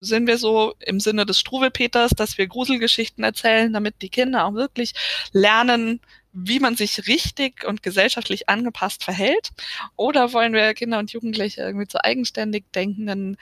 [0.00, 4.54] sind wir so im Sinne des Struwelpeters, dass wir Gruselgeschichten erzählen, damit die Kinder auch
[4.54, 4.94] wirklich
[5.32, 6.00] lernen,
[6.32, 9.50] wie man sich richtig und gesellschaftlich angepasst verhält?
[9.96, 13.36] Oder wollen wir Kinder und Jugendliche irgendwie zu eigenständig denkenden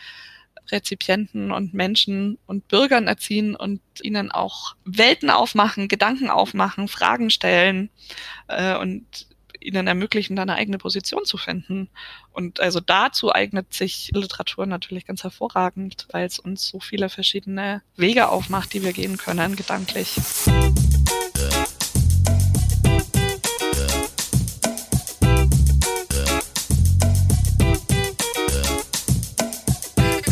[0.71, 7.91] Rezipienten und Menschen und Bürgern erziehen und ihnen auch Welten aufmachen, Gedanken aufmachen, Fragen stellen
[8.49, 9.29] äh, und
[9.61, 11.89] ihnen ermöglichen, da eine eigene Position zu finden.
[12.33, 17.83] Und also dazu eignet sich Literatur natürlich ganz hervorragend, weil es uns so viele verschiedene
[17.97, 20.17] Wege aufmacht, die wir gehen können, gedanklich.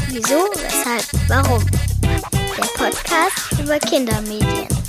[0.09, 1.65] Wieso, weshalb, warum?
[2.57, 4.86] Der Podcast über Kindermedien.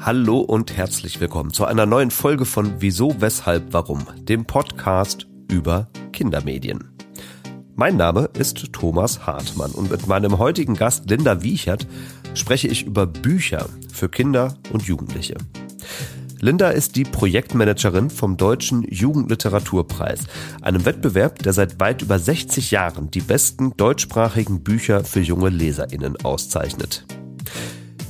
[0.00, 5.88] Hallo und herzlich willkommen zu einer neuen Folge von Wieso, weshalb, warum, dem Podcast über
[6.12, 6.90] Kindermedien.
[7.74, 11.88] Mein Name ist Thomas Hartmann und mit meinem heutigen Gast Linda Wiechert
[12.34, 15.34] spreche ich über Bücher für Kinder und Jugendliche.
[16.40, 20.20] Linda ist die Projektmanagerin vom Deutschen Jugendliteraturpreis,
[20.62, 26.16] einem Wettbewerb, der seit weit über 60 Jahren die besten deutschsprachigen Bücher für junge Leserinnen
[26.24, 27.04] auszeichnet.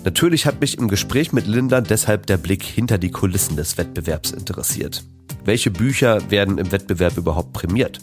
[0.05, 4.31] Natürlich hat mich im Gespräch mit Linda deshalb der Blick hinter die Kulissen des Wettbewerbs
[4.31, 5.05] interessiert.
[5.45, 8.01] Welche Bücher werden im Wettbewerb überhaupt prämiert?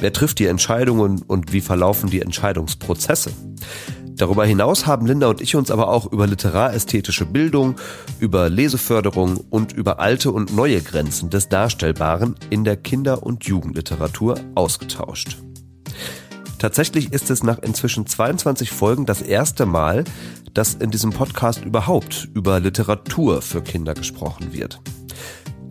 [0.00, 3.32] Wer trifft die Entscheidungen und wie verlaufen die Entscheidungsprozesse?
[4.16, 7.76] Darüber hinaus haben Linda und ich uns aber auch über literarästhetische Bildung,
[8.18, 14.40] über Leseförderung und über alte und neue Grenzen des Darstellbaren in der Kinder- und Jugendliteratur
[14.54, 15.36] ausgetauscht.
[16.58, 20.04] Tatsächlich ist es nach inzwischen 22 Folgen das erste Mal,
[20.56, 24.80] dass in diesem Podcast überhaupt über Literatur für Kinder gesprochen wird.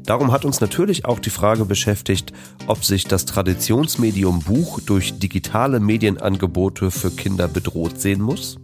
[0.04, 2.32] Darum hat uns natürlich auch die Frage beschäftigt,
[2.68, 8.58] ob sich das Traditionsmedium Buch durch digitale Medienangebote für Kinder bedroht sehen muss.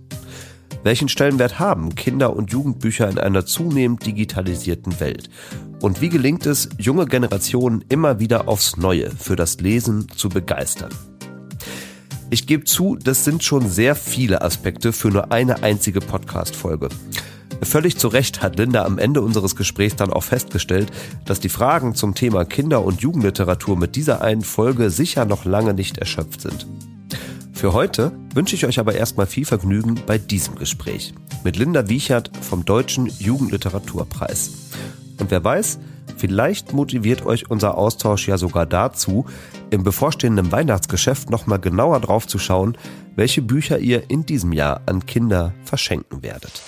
[0.83, 5.29] Welchen Stellenwert haben Kinder- und Jugendbücher in einer zunehmend digitalisierten Welt?
[5.81, 10.91] Und wie gelingt es, junge Generationen immer wieder aufs Neue für das Lesen zu begeistern?
[12.33, 16.87] Ich gebe zu, das sind schon sehr viele Aspekte für nur eine einzige Podcast-Folge.
[17.61, 20.89] Völlig zu Recht hat Linda am Ende unseres Gesprächs dann auch festgestellt,
[21.25, 25.73] dass die Fragen zum Thema Kinder- und Jugendliteratur mit dieser einen Folge sicher noch lange
[25.73, 26.67] nicht erschöpft sind.
[27.51, 31.13] Für heute wünsche ich euch aber erstmal viel Vergnügen bei diesem Gespräch
[31.43, 34.51] mit Linda Wiechert vom Deutschen Jugendliteraturpreis.
[35.21, 35.77] Und wer weiß,
[36.17, 39.27] vielleicht motiviert euch unser Austausch ja sogar dazu,
[39.69, 42.75] im bevorstehenden Weihnachtsgeschäft nochmal genauer drauf zu schauen,
[43.15, 46.59] welche Bücher ihr in diesem Jahr an Kinder verschenken werdet.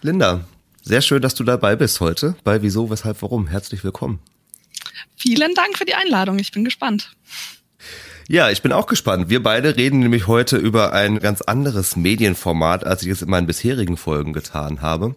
[0.00, 0.40] Linda,
[0.80, 3.48] sehr schön, dass du dabei bist heute bei Wieso, Weshalb, Warum.
[3.48, 4.18] Herzlich willkommen.
[5.16, 6.38] Vielen Dank für die Einladung.
[6.38, 7.12] Ich bin gespannt.
[8.28, 9.28] Ja, ich bin auch gespannt.
[9.28, 13.46] Wir beide reden nämlich heute über ein ganz anderes Medienformat, als ich es in meinen
[13.46, 15.16] bisherigen Folgen getan habe.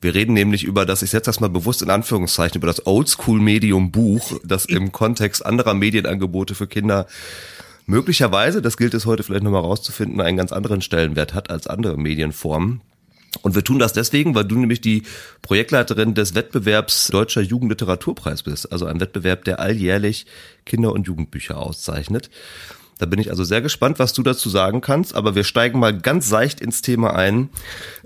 [0.00, 3.90] Wir reden nämlich über das, ich setze das mal bewusst in Anführungszeichen, über das Oldschool-Medium
[3.90, 7.06] Buch, das im Kontext anderer Medienangebote für Kinder
[7.86, 11.96] möglicherweise, das gilt es heute vielleicht nochmal rauszufinden, einen ganz anderen Stellenwert hat als andere
[11.96, 12.82] Medienformen.
[13.42, 15.02] Und wir tun das deswegen, weil du nämlich die
[15.42, 20.26] Projektleiterin des Wettbewerbs Deutscher Jugendliteraturpreis bist, also ein Wettbewerb, der alljährlich
[20.64, 22.30] Kinder- und Jugendbücher auszeichnet.
[22.98, 25.98] Da bin ich also sehr gespannt, was du dazu sagen kannst, aber wir steigen mal
[25.98, 27.50] ganz seicht ins Thema ein.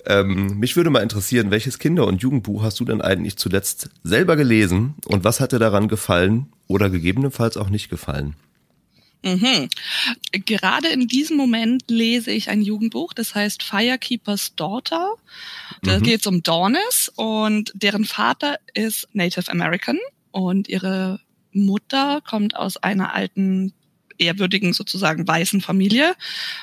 [0.07, 4.37] Ähm, mich würde mal interessieren, welches Kinder- und Jugendbuch hast du denn eigentlich zuletzt selber
[4.37, 8.35] gelesen und was hat dir daran gefallen oder gegebenenfalls auch nicht gefallen?
[9.23, 9.69] Mhm.
[10.47, 15.15] Gerade in diesem Moment lese ich ein Jugendbuch, das heißt Firekeeper's Daughter.
[15.83, 16.03] Da mhm.
[16.03, 19.99] geht es um Dornis und deren Vater ist Native American
[20.31, 21.21] und ihre
[21.53, 23.73] Mutter kommt aus einer alten
[24.19, 26.15] ehrwürdigen sozusagen weißen Familie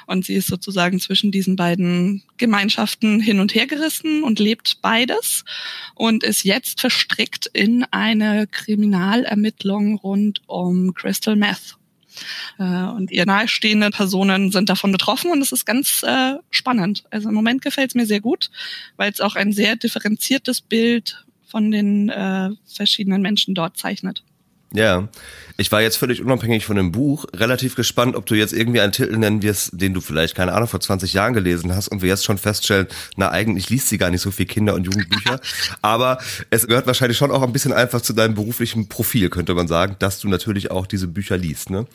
[0.08, 5.46] und sie ist sozusagen zwischen diesen beiden Gemeinschaften hin und her gerissen und lebt beides
[5.96, 11.78] und ist jetzt verstrickt in eine Kriminalermittlung rund um Crystal Meth
[12.58, 17.04] und ihr nahestehende Personen sind davon betroffen und es ist ganz äh, spannend.
[17.12, 18.50] Also im Moment gefällt es mir sehr gut,
[18.98, 24.24] weil es auch ein sehr differenziertes Bild von den äh, verschiedenen Menschen dort zeichnet.
[24.76, 25.08] Ja,
[25.58, 28.92] ich war jetzt völlig unabhängig von dem Buch relativ gespannt, ob du jetzt irgendwie einen
[28.92, 32.10] Titel nennen wirst, den du vielleicht, keine Ahnung, vor 20 Jahren gelesen hast und wir
[32.10, 35.40] jetzt schon feststellen, na eigentlich liest sie gar nicht so viel Kinder- und Jugendbücher.
[35.82, 36.18] Aber
[36.50, 39.96] es gehört wahrscheinlich schon auch ein bisschen einfach zu deinem beruflichen Profil, könnte man sagen,
[40.00, 41.88] dass du natürlich auch diese Bücher liest, ne?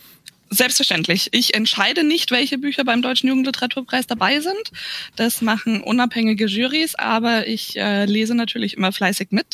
[0.53, 1.29] Selbstverständlich.
[1.31, 4.73] Ich entscheide nicht, welche Bücher beim Deutschen Jugendliteraturpreis dabei sind.
[5.15, 9.47] Das machen unabhängige Jurys, aber ich äh, lese natürlich immer fleißig mit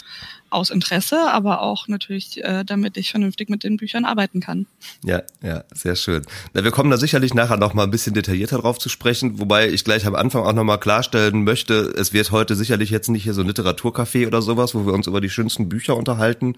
[0.51, 4.67] aus Interesse, aber auch natürlich, äh, damit ich vernünftig mit den Büchern arbeiten kann.
[5.05, 6.23] Ja, ja, sehr schön.
[6.55, 9.69] Na, wir kommen da sicherlich nachher noch mal ein bisschen detaillierter drauf zu sprechen, wobei
[9.69, 13.25] ich gleich am Anfang auch noch mal klarstellen möchte, es wird heute sicherlich jetzt nicht
[13.25, 16.57] hier so ein Literaturcafé oder sowas, wo wir uns über die schönsten Bücher unterhalten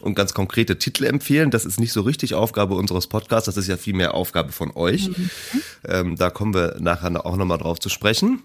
[0.00, 1.50] und ganz konkrete Titel empfehlen.
[1.50, 4.72] Das ist nicht so richtig Aufgabe unseres Podcasts, das ist ja viel mehr Aufgabe von
[4.74, 5.08] euch.
[5.08, 5.30] Mhm.
[5.86, 8.42] Ähm, da kommen wir nachher auch noch mal drauf zu sprechen.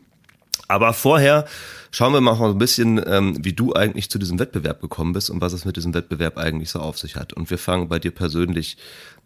[0.68, 1.46] Aber vorher
[1.94, 5.42] schauen wir mal ein bisschen, ähm, wie du eigentlich zu diesem Wettbewerb gekommen bist und
[5.42, 7.34] was es mit diesem Wettbewerb eigentlich so auf sich hat.
[7.34, 8.78] Und wir fangen bei dir persönlich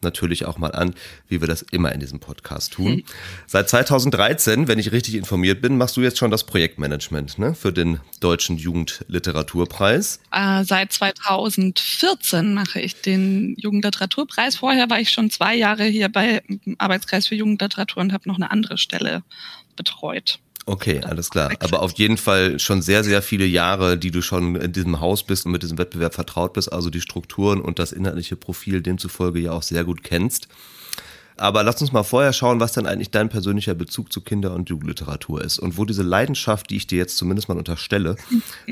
[0.02, 0.94] natürlich auch mal an,
[1.28, 2.98] wie wir das immer in diesem Podcast tun.
[2.98, 3.04] Mhm.
[3.48, 7.72] Seit 2013, wenn ich richtig informiert bin, machst du jetzt schon das Projektmanagement ne, für
[7.72, 10.20] den Deutschen Jugendliteraturpreis.
[10.32, 14.58] Äh, seit 2014 mache ich den Jugendliteraturpreis.
[14.58, 16.44] Vorher war ich schon zwei Jahre hier bei
[16.78, 19.24] Arbeitskreis für Jugendliteratur und habe noch eine andere Stelle
[19.76, 20.40] betreut.
[20.70, 21.54] Okay, alles klar.
[21.62, 25.24] Aber auf jeden Fall schon sehr, sehr viele Jahre, die du schon in diesem Haus
[25.24, 29.40] bist und mit diesem Wettbewerb vertraut bist, also die Strukturen und das inhaltliche Profil demzufolge
[29.40, 30.50] ja auch sehr gut kennst.
[31.38, 34.70] Aber lass uns mal vorher schauen, was dann eigentlich dein persönlicher Bezug zu Kinder- und
[34.70, 38.16] Jugendliteratur ist und wo diese Leidenschaft, die ich dir jetzt zumindest mal unterstelle,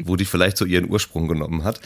[0.04, 1.80] wo die vielleicht so ihren Ursprung genommen hat.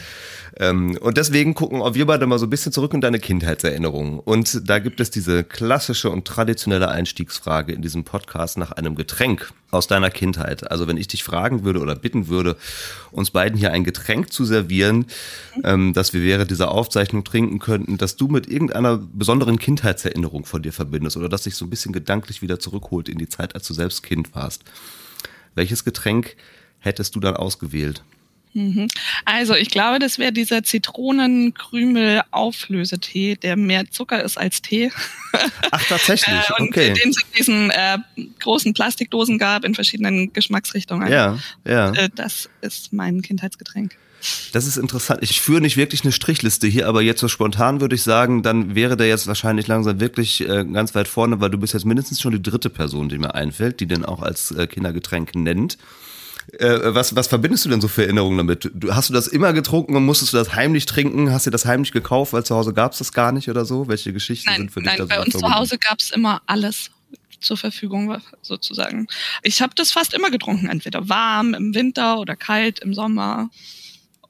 [0.56, 4.18] Ähm, und deswegen gucken wir beide mal so ein bisschen zurück in deine Kindheitserinnerungen.
[4.18, 9.52] Und da gibt es diese klassische und traditionelle Einstiegsfrage in diesem Podcast nach einem Getränk
[9.70, 10.70] aus deiner Kindheit.
[10.70, 12.56] Also wenn ich dich fragen würde oder bitten würde,
[13.12, 15.06] uns beiden hier ein Getränk zu servieren,
[15.64, 20.62] ähm, das wir während dieser Aufzeichnung trinken könnten, dass du mit irgendeiner besonderen Kindheitserinnerung von
[20.62, 23.66] dir verbindest oder das dich so ein bisschen gedanklich wieder zurückholt in die Zeit, als
[23.66, 24.64] du selbst Kind warst.
[25.54, 26.36] Welches Getränk
[26.78, 28.02] hättest du dann ausgewählt?
[28.52, 28.88] Mhm.
[29.24, 34.90] Also ich glaube, das wäre dieser Zitronenkrümel-Auflösetee, der mehr Zucker ist als Tee.
[35.70, 36.92] Ach, tatsächlich, äh, und okay.
[36.92, 37.98] Den es in diesen äh,
[38.40, 41.12] großen Plastikdosen gab, in verschiedenen Geschmacksrichtungen.
[41.12, 41.92] Ja, ja.
[41.92, 43.96] Äh, das ist mein Kindheitsgetränk.
[44.52, 45.20] Das ist interessant.
[45.22, 48.74] Ich führe nicht wirklich eine Strichliste hier, aber jetzt so spontan würde ich sagen, dann
[48.74, 52.20] wäre der jetzt wahrscheinlich langsam wirklich äh, ganz weit vorne, weil du bist jetzt mindestens
[52.20, 55.78] schon die dritte Person, die mir einfällt, die den auch als äh, Kindergetränk nennt.
[56.58, 58.70] Äh, was, was verbindest du denn so für Erinnerungen damit?
[58.74, 61.32] Du, hast du das immer getrunken und musstest du das heimlich trinken?
[61.32, 63.88] Hast du das heimlich gekauft, weil zu Hause gab es das gar nicht oder so?
[63.88, 66.10] Welche Geschichten nein, sind für dich nein, da so bei uns zu Hause gab es
[66.10, 66.90] immer alles
[67.40, 69.06] zur Verfügung sozusagen.
[69.42, 73.50] Ich habe das fast immer getrunken, entweder warm im Winter oder kalt im Sommer.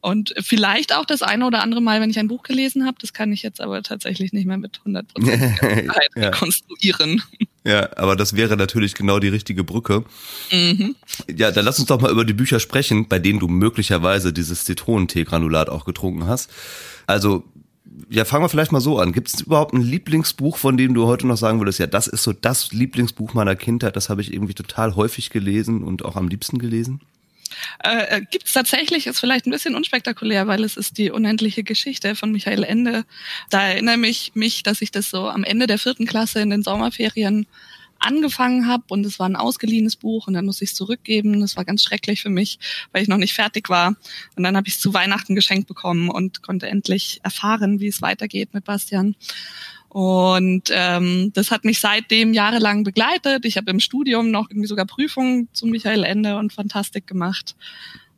[0.03, 3.13] Und vielleicht auch das eine oder andere Mal, wenn ich ein Buch gelesen habe, das
[3.13, 5.05] kann ich jetzt aber tatsächlich nicht mehr mit 100%
[6.17, 6.29] ja.
[6.29, 7.23] rekonstruieren.
[7.65, 10.05] Ja, aber das wäre natürlich genau die richtige Brücke.
[10.51, 10.97] Mhm.
[11.35, 14.65] Ja, dann lass uns doch mal über die Bücher sprechen, bei denen du möglicherweise dieses
[14.65, 16.51] Zitronentee-Granulat auch getrunken hast.
[17.07, 17.45] Also,
[18.09, 19.13] ja, fangen wir vielleicht mal so an.
[19.13, 22.23] Gibt es überhaupt ein Lieblingsbuch, von dem du heute noch sagen würdest, ja, das ist
[22.23, 26.29] so das Lieblingsbuch meiner Kindheit, das habe ich irgendwie total häufig gelesen und auch am
[26.29, 27.01] liebsten gelesen?
[27.85, 31.63] Äh, äh Gibt es tatsächlich, ist vielleicht ein bisschen unspektakulär, weil es ist die unendliche
[31.63, 33.05] Geschichte von Michael Ende.
[33.51, 36.63] Da erinnere ich mich, dass ich das so am Ende der vierten Klasse in den
[36.63, 37.47] Sommerferien
[38.01, 41.41] angefangen habe und es war ein ausgeliehenes Buch und dann muss ich es zurückgeben.
[41.41, 42.59] Das war ganz schrecklich für mich,
[42.93, 43.95] weil ich noch nicht fertig war.
[44.37, 48.03] Und dann habe ich es zu Weihnachten geschenkt bekommen und konnte endlich erfahren, wie es
[48.03, 49.15] weitergeht mit Bastian.
[49.91, 53.45] Und ähm, das hat mich seitdem jahrelang begleitet.
[53.45, 57.57] Ich habe im Studium noch irgendwie sogar Prüfungen zu Michael Ende und Fantastik gemacht.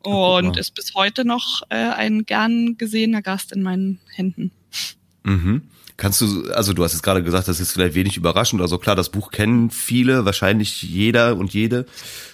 [0.03, 4.51] Und ist bis heute noch äh, ein gern gesehener Gast in meinen Händen.
[5.23, 5.63] Mhm.
[6.03, 8.61] Kannst du, also du hast jetzt gerade gesagt, das ist vielleicht wenig überraschend.
[8.61, 11.87] Also klar, das Buch kennen viele, wahrscheinlich jeder und jede.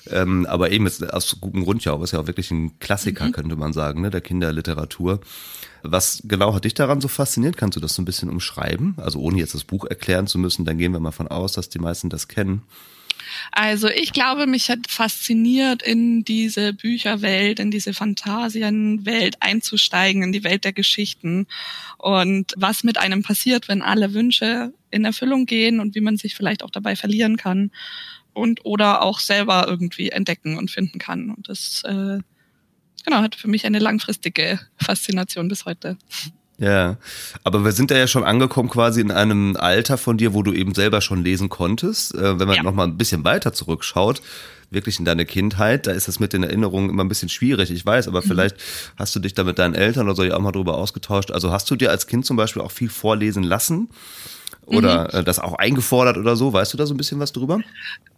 [0.09, 3.27] Ähm, aber eben ist aus gutem Grund ja auch, ist ja auch wirklich ein Klassiker,
[3.27, 3.33] mhm.
[3.33, 5.21] könnte man sagen, ne, der Kinderliteratur.
[5.83, 7.59] Was genau hat dich daran so fasziniert?
[7.59, 8.95] Kannst du das so ein bisschen umschreiben?
[8.97, 11.69] Also ohne jetzt das Buch erklären zu müssen, dann gehen wir mal von aus, dass
[11.69, 12.63] die meisten das kennen.
[13.53, 20.45] Also ich glaube, mich hat fasziniert, in diese Bücherwelt, in diese Phantasienwelt einzusteigen, in die
[20.45, 21.47] Welt der Geschichten
[21.99, 26.35] und was mit einem passiert, wenn alle Wünsche in Erfüllung gehen und wie man sich
[26.35, 27.71] vielleicht auch dabei verlieren kann
[28.33, 31.31] und oder auch selber irgendwie entdecken und finden kann.
[31.31, 32.19] Und das äh,
[33.05, 35.97] genau, hat für mich eine langfristige Faszination bis heute.
[36.59, 36.97] Ja,
[37.45, 40.53] aber wir sind da ja schon angekommen quasi in einem Alter von dir, wo du
[40.53, 42.15] eben selber schon lesen konntest.
[42.17, 42.63] Äh, wenn man ja.
[42.65, 44.21] noch mal ein bisschen weiter zurückschaut,
[44.71, 47.87] wirklich in deine Kindheit, da ist das mit den Erinnerungen immer ein bisschen schwierig, ich
[47.87, 48.27] weiß, aber mhm.
[48.27, 48.57] vielleicht
[48.97, 51.31] hast du dich da mit deinen Eltern oder so ja auch mal drüber ausgetauscht.
[51.31, 53.89] Also hast du dir als Kind zum Beispiel auch viel vorlesen lassen?
[54.69, 55.25] Oder mhm.
[55.25, 56.53] das auch eingefordert oder so?
[56.53, 57.61] Weißt du da so ein bisschen was drüber?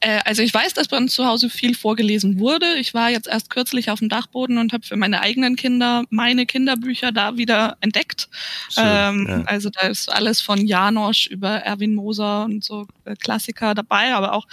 [0.00, 2.74] Äh, also ich weiß, dass bei uns zu Hause viel vorgelesen wurde.
[2.78, 6.46] Ich war jetzt erst kürzlich auf dem Dachboden und habe für meine eigenen Kinder meine
[6.46, 8.28] Kinderbücher da wieder entdeckt.
[8.70, 9.42] Schön, ähm, ja.
[9.46, 14.32] Also da ist alles von Janosch über Erwin Moser und so äh, Klassiker dabei, aber
[14.32, 14.46] auch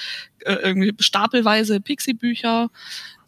[0.45, 2.69] äh, irgendwie stapelweise Pixie-Bücher,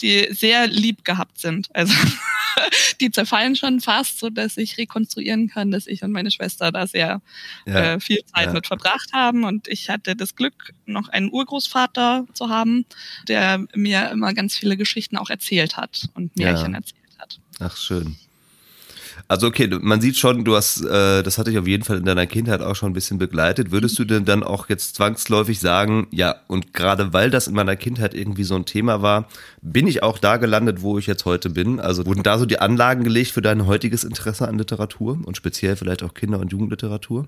[0.01, 1.69] die sehr lieb gehabt sind.
[1.73, 1.93] Also
[3.01, 6.87] die zerfallen schon fast, so dass ich rekonstruieren kann, dass ich und meine Schwester da
[6.87, 7.21] sehr
[7.65, 8.53] ja, äh, viel Zeit ja.
[8.53, 9.43] mit verbracht haben.
[9.43, 12.85] Und ich hatte das Glück, noch einen Urgroßvater zu haben,
[13.27, 16.77] der mir immer ganz viele Geschichten auch erzählt hat und Märchen ja.
[16.77, 17.39] erzählt hat.
[17.59, 18.17] Ach, schön.
[19.31, 22.05] Also okay, man sieht schon, du hast, äh, das hatte ich auf jeden Fall in
[22.05, 23.69] deiner Kindheit auch schon ein bisschen begleitet.
[23.69, 27.75] Würdest du denn dann auch jetzt zwangsläufig sagen, ja, und gerade weil das in meiner
[27.75, 29.27] Kindheit irgendwie so ein Thema war,
[29.61, 31.79] bin ich auch da gelandet, wo ich jetzt heute bin?
[31.79, 35.75] Also wurden da so die Anlagen gelegt für dein heutiges Interesse an Literatur und speziell
[35.75, 37.27] vielleicht auch Kinder- und Jugendliteratur?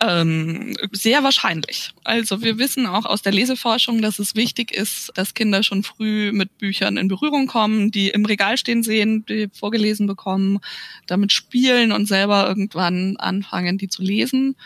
[0.00, 1.90] Ähm, sehr wahrscheinlich.
[2.04, 6.32] Also wir wissen auch aus der Leseforschung, dass es wichtig ist, dass Kinder schon früh
[6.32, 10.58] mit Büchern in Berührung kommen, die im Regal stehen sehen, die vorgelesen bekommen,
[11.06, 14.56] damit spielen und selber irgendwann anfangen, die zu lesen.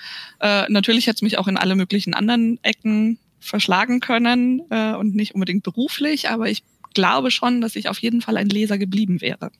[0.41, 5.15] Äh, natürlich hätte es mich auch in alle möglichen anderen Ecken verschlagen können äh, und
[5.15, 6.63] nicht unbedingt beruflich, aber ich
[6.97, 9.53] glaube schon, dass ich auf jeden Fall ein Leser geblieben wäre.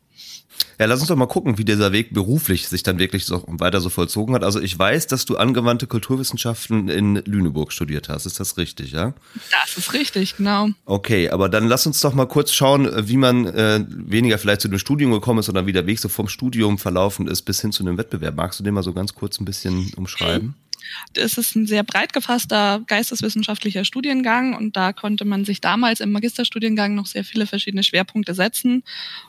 [0.78, 3.83] Ja, lass uns doch mal gucken, wie dieser Weg beruflich sich dann wirklich so weiter
[3.83, 4.43] so vollzogen hat.
[4.43, 8.25] Also ich weiß, dass du angewandte Kulturwissenschaften in Lüneburg studiert hast.
[8.25, 9.12] Ist das richtig, ja?
[9.50, 10.69] Das ist richtig, genau.
[10.87, 14.69] Okay, aber dann lass uns doch mal kurz schauen, wie man äh, weniger vielleicht zu
[14.69, 17.73] dem Studium gekommen ist, sondern wie der Weg so vom Studium verlaufen ist bis hin
[17.73, 18.35] zu einem Wettbewerb.
[18.37, 20.55] Magst du den mal so ganz kurz ein bisschen umschreiben?
[21.14, 26.12] Es ist ein sehr breit gefasster geisteswissenschaftlicher Studiengang und da konnte man sich damals im
[26.12, 28.83] Magisterstudiengang noch sehr viele verschiedene Schwerpunkte setzen.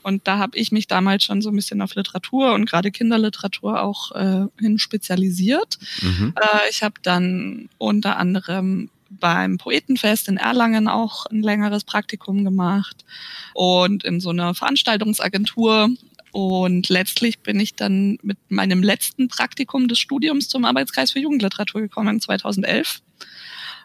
[0.04, 3.82] Und da habe ich mich damals schon so ein bisschen auf Literatur und gerade Kinderliteratur
[3.82, 5.78] auch äh, hin spezialisiert.
[6.02, 6.34] Mhm.
[6.36, 13.06] Äh, ich habe dann unter anderem beim Poetenfest in Erlangen auch ein längeres Praktikum gemacht
[13.54, 15.90] und in so einer Veranstaltungsagentur
[16.38, 21.82] und letztlich bin ich dann mit meinem letzten Praktikum des Studiums zum Arbeitskreis für Jugendliteratur
[21.82, 23.02] gekommen 2011.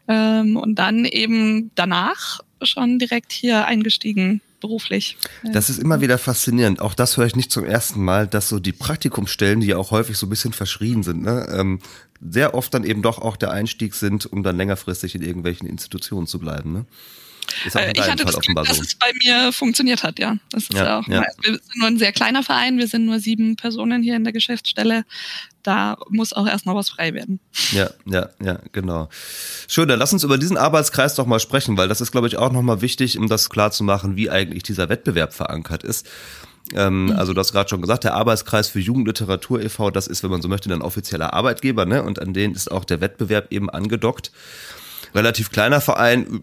[0.06, 5.16] Ähm, und dann eben danach schon direkt hier eingestiegen beruflich.
[5.42, 6.82] Das ist immer wieder faszinierend.
[6.82, 9.90] Auch das höre ich nicht zum ersten Mal, dass so die Praktikumsstellen, die ja auch
[9.90, 11.78] häufig so ein bisschen verschrien sind, ne, ähm,
[12.21, 16.26] sehr oft dann eben doch auch der Einstieg sind, um dann längerfristig in irgendwelchen Institutionen
[16.26, 16.75] zu bleiben.
[16.75, 16.85] Ne?
[17.67, 18.65] Ist auch äh, ich hatte Fall das Glück, so.
[18.65, 20.37] dass es bei mir funktioniert hat, ja.
[20.51, 21.23] Das ist ja, auch ja.
[21.43, 24.33] Wir sind nur ein sehr kleiner Verein, wir sind nur sieben Personen hier in der
[24.33, 25.05] Geschäftsstelle.
[25.63, 27.39] Da muss auch erst noch was frei werden.
[27.73, 29.09] Ja, ja, ja, genau.
[29.69, 32.37] Schön, dann lass uns über diesen Arbeitskreis doch mal sprechen, weil das ist, glaube ich,
[32.37, 36.09] auch nochmal wichtig, um das klar zu machen, wie eigentlich dieser Wettbewerb verankert ist.
[36.75, 37.13] Ähm, mhm.
[37.13, 40.43] Also du hast gerade schon gesagt, der Arbeitskreis für Jugendliteratur e.V., das ist, wenn man
[40.43, 42.03] so möchte, ein offizieller Arbeitgeber, ne?
[42.03, 44.33] Und an den ist auch der Wettbewerb eben angedockt
[45.14, 46.42] relativ kleiner Verein,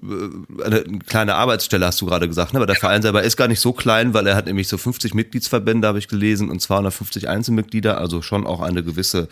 [0.59, 2.59] äh, eine kleine Arbeitsstelle hast du gerade gesagt, ne?
[2.59, 2.75] aber der.
[2.79, 5.99] Verein selber ist gar nicht so klein, weil er hat nämlich so 50 Mitgliedsverbände, habe
[5.99, 9.27] ich gelesen, und 250 Einzelmitglieder, also schon auch eine gewisse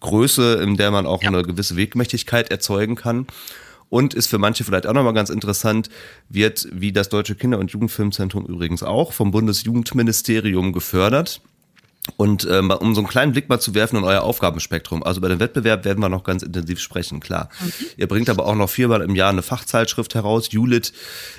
[0.00, 1.28] Größe, in der man auch ja.
[1.28, 3.26] eine gewisse Wegmächtigkeit erzeugen kann.
[3.88, 5.90] Und ist für manche vielleicht auch nochmal ganz interessant,
[6.28, 11.40] wird wie das Deutsche Kinder- und Jugendfilmzentrum übrigens auch vom Bundesjugendministerium gefördert.
[12.16, 15.02] Und ähm, um so einen kleinen Blick mal zu werfen in euer Aufgabenspektrum.
[15.02, 17.50] Also bei dem Wettbewerb werden wir noch ganz intensiv sprechen, klar.
[17.60, 17.72] Mhm.
[17.96, 20.92] Ihr bringt aber auch noch viermal im Jahr eine Fachzeitschrift heraus, Julit.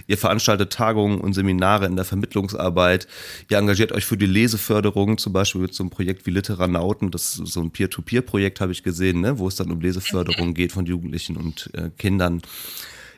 [0.07, 3.07] Ihr veranstaltet Tagungen und Seminare in der Vermittlungsarbeit.
[3.49, 7.11] Ihr engagiert euch für die Leseförderung, zum Beispiel mit so einem Projekt wie Literanauten.
[7.11, 9.39] Das ist so ein Peer-to-Peer-Projekt, habe ich gesehen, ne?
[9.39, 12.41] wo es dann um Leseförderung geht von Jugendlichen und äh, Kindern.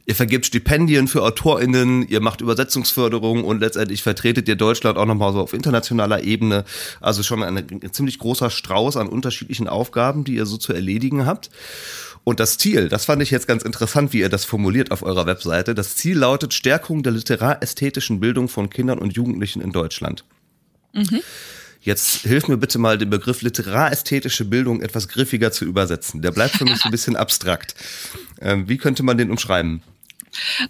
[0.10, 5.34] Ihr vergebt Stipendien für AutorInnen, ihr macht Übersetzungsförderung und letztendlich vertretet ihr Deutschland auch nochmal
[5.34, 6.66] so auf internationaler Ebene.
[7.00, 11.28] Also schon ein, ein ziemlich großer Strauß an unterschiedlichen Aufgaben, die ihr so zu erledigen
[11.28, 11.52] habt.
[12.24, 15.28] Und das Ziel, das fand ich jetzt ganz interessant, wie ihr das formuliert auf eurer
[15.28, 15.76] Webseite.
[15.76, 20.26] Das Ziel lautet Stärkung der literästetischen Bildung von Kindern und Jugendlichen in Deutschland.
[20.92, 21.22] Mhm.
[21.82, 26.24] Jetzt hilf mir bitte mal, den Begriff literästhetische Bildung etwas griffiger zu übersetzen.
[26.24, 27.76] Der bleibt für mich ein bisschen abstrakt.
[28.42, 29.84] Ähm, wie könnte man den umschreiben?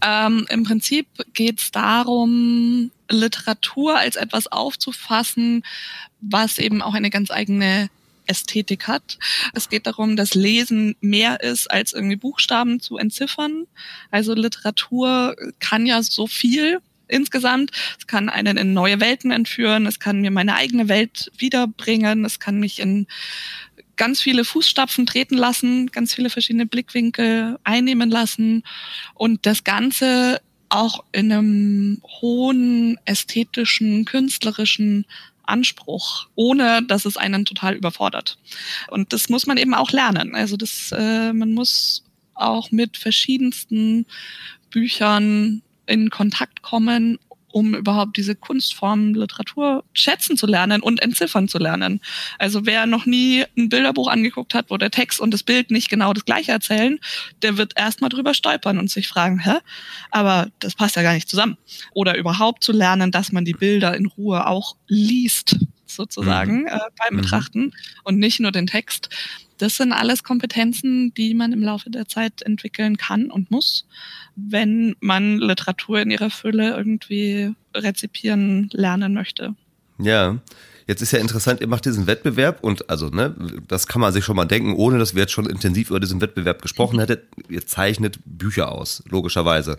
[0.02, 5.64] Ähm, Im Prinzip geht es darum, Literatur als etwas aufzufassen,
[6.22, 7.90] was eben auch eine ganz eigene
[8.30, 9.18] Ästhetik hat.
[9.54, 13.66] Es geht darum, dass Lesen mehr ist, als irgendwie Buchstaben zu entziffern.
[14.12, 17.72] Also Literatur kann ja so viel insgesamt.
[17.98, 19.88] Es kann einen in neue Welten entführen.
[19.88, 22.24] Es kann mir meine eigene Welt wiederbringen.
[22.24, 23.08] Es kann mich in
[24.00, 28.64] ganz viele Fußstapfen treten lassen, ganz viele verschiedene Blickwinkel einnehmen lassen
[29.14, 35.06] und das Ganze auch in einem hohen ästhetischen, künstlerischen
[35.44, 38.38] Anspruch, ohne dass es einen total überfordert.
[38.88, 40.34] Und das muss man eben auch lernen.
[40.34, 42.04] Also das, äh, man muss
[42.36, 44.06] auch mit verschiedensten
[44.70, 47.20] Büchern in Kontakt kommen
[47.52, 52.02] um überhaupt diese Kunstform Literatur schätzen zu lernen und entziffern zu lernen.
[52.38, 55.90] Also wer noch nie ein Bilderbuch angeguckt hat, wo der Text und das Bild nicht
[55.90, 57.00] genau das gleiche erzählen,
[57.42, 59.56] der wird erstmal drüber stolpern und sich fragen, hä?
[60.12, 61.58] Aber das passt ja gar nicht zusammen.
[61.94, 66.68] Oder überhaupt zu lernen, dass man die Bilder in Ruhe auch liest, sozusagen, mhm.
[66.68, 67.22] äh, beim mhm.
[67.22, 67.72] Betrachten
[68.04, 69.10] und nicht nur den Text.
[69.60, 73.86] Das sind alles Kompetenzen, die man im Laufe der Zeit entwickeln kann und muss,
[74.36, 79.56] wenn man Literatur in ihrer Fülle irgendwie rezipieren lernen möchte.
[80.00, 80.40] Ja,
[80.90, 83.36] Jetzt ist ja interessant, ihr macht diesen Wettbewerb und also, ne,
[83.68, 86.20] das kann man sich schon mal denken, ohne dass wir jetzt schon intensiv über diesen
[86.20, 87.20] Wettbewerb gesprochen hätten.
[87.48, 89.78] Ihr zeichnet Bücher aus, logischerweise.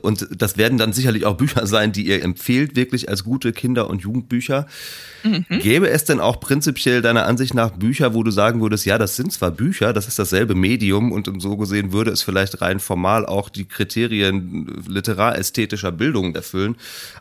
[0.00, 3.90] Und das werden dann sicherlich auch Bücher sein, die ihr empfehlt, wirklich als gute Kinder-
[3.90, 4.66] und Jugendbücher.
[5.22, 5.44] Mhm.
[5.60, 9.16] Gäbe es denn auch prinzipiell deiner Ansicht nach Bücher, wo du sagen würdest, ja, das
[9.16, 13.26] sind zwar Bücher, das ist dasselbe Medium und so gesehen würde es vielleicht rein formal
[13.26, 16.76] auch die Kriterien literästhetischer Bildung erfüllen,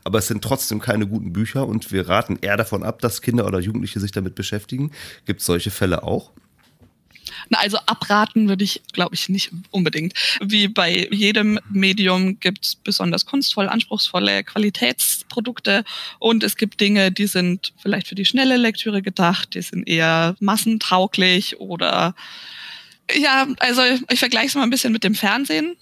[0.06, 3.46] aber es sind trotzdem keine guten Bücher und wir raten eher davon ab, dass Kinder
[3.46, 4.92] oder Jugendliche sich damit beschäftigen.
[5.26, 6.32] Gibt es solche Fälle auch?
[7.52, 10.14] Also abraten würde ich, glaube ich, nicht unbedingt.
[10.42, 15.84] Wie bei jedem Medium gibt es besonders kunstvoll, anspruchsvolle Qualitätsprodukte
[16.20, 20.36] und es gibt Dinge, die sind vielleicht für die schnelle Lektüre gedacht, die sind eher
[20.40, 22.16] massentauglich oder
[23.16, 25.78] ja, also ich vergleiche es mal ein bisschen mit dem Fernsehen.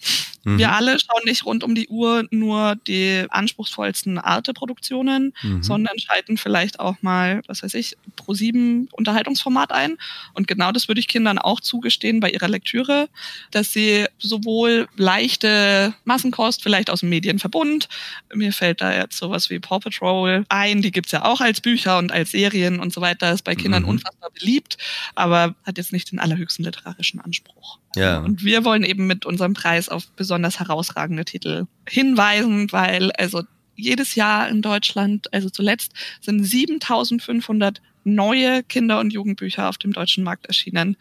[0.46, 0.60] Mhm.
[0.60, 5.64] Wir alle schauen nicht rund um die Uhr nur die anspruchsvollsten Arte-Produktionen, mhm.
[5.64, 9.98] sondern schalten vielleicht auch mal, was weiß ich, pro sieben Unterhaltungsformat ein.
[10.34, 13.10] Und genau das würde ich Kindern auch zugestehen bei ihrer Lektüre,
[13.50, 17.90] dass sie sowohl leichte Massenkost, vielleicht aus dem Medienverbund,
[18.34, 21.98] mir fällt da jetzt sowas wie Paw Patrol ein, die gibt's ja auch als Bücher
[21.98, 23.90] und als Serien und so weiter, ist bei Kindern mhm.
[23.90, 24.78] unfassbar beliebt,
[25.16, 27.80] aber hat jetzt nicht den allerhöchsten literarischen Anspruch.
[27.96, 28.20] Ja.
[28.20, 33.44] Und wir wollen eben mit unserem Preis auf besonders herausragende Titel hinweisen, weil also
[33.76, 35.92] jedes Jahr in Deutschland, also zuletzt,
[36.22, 40.96] sind 7500 neue Kinder- und Jugendbücher auf dem deutschen Markt erschienen.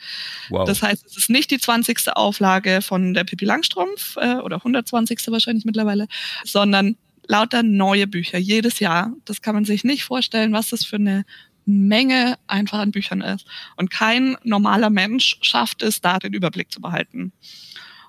[0.49, 0.67] Wow.
[0.67, 2.17] Das heißt, es ist nicht die 20.
[2.17, 5.21] Auflage von der Pippi Langstrumpf äh, oder 120.
[5.29, 6.09] wahrscheinlich mittlerweile,
[6.45, 9.13] sondern lauter neue Bücher jedes Jahr.
[9.25, 11.25] Das kann man sich nicht vorstellen, was das für eine
[11.67, 13.47] Menge einfach an Büchern ist.
[13.77, 17.33] Und kein normaler Mensch schafft es, da den Überblick zu behalten.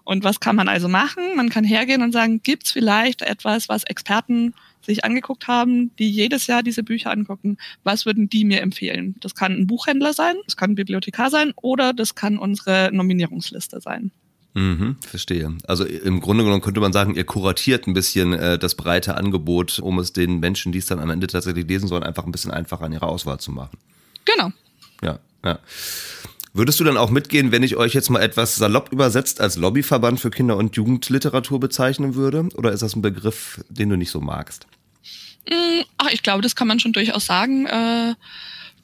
[0.04, 1.36] Und was kann man also machen?
[1.36, 4.54] Man kann hergehen und sagen, gibt es vielleicht etwas, was Experten
[4.86, 9.16] sich angeguckt haben, die jedes Jahr diese Bücher angucken, was würden die mir empfehlen?
[9.20, 13.82] Das kann ein Buchhändler sein, das kann ein Bibliothekar sein oder das kann unsere Nominierungsliste
[13.82, 14.12] sein.
[14.56, 15.54] Mhm, verstehe.
[15.68, 19.80] Also im Grunde genommen könnte man sagen, ihr kuratiert ein bisschen äh, das breite Angebot,
[19.80, 22.52] um es den Menschen, die es dann am Ende tatsächlich lesen sollen, einfach ein bisschen
[22.52, 23.78] einfacher an ihrer Auswahl zu machen.
[24.24, 24.54] Genau.
[25.04, 25.60] Ja, ja.
[26.54, 30.22] Würdest du dann auch mitgehen, wenn ich euch jetzt mal etwas salopp übersetzt als Lobbyverband
[30.22, 32.48] für Kinder- und Jugendliteratur bezeichnen würde?
[32.56, 34.68] Oder ist das ein Begriff, den du nicht so magst?
[35.50, 37.66] Mm, ach, ich glaube, das kann man schon durchaus sagen.
[37.66, 38.16] Äh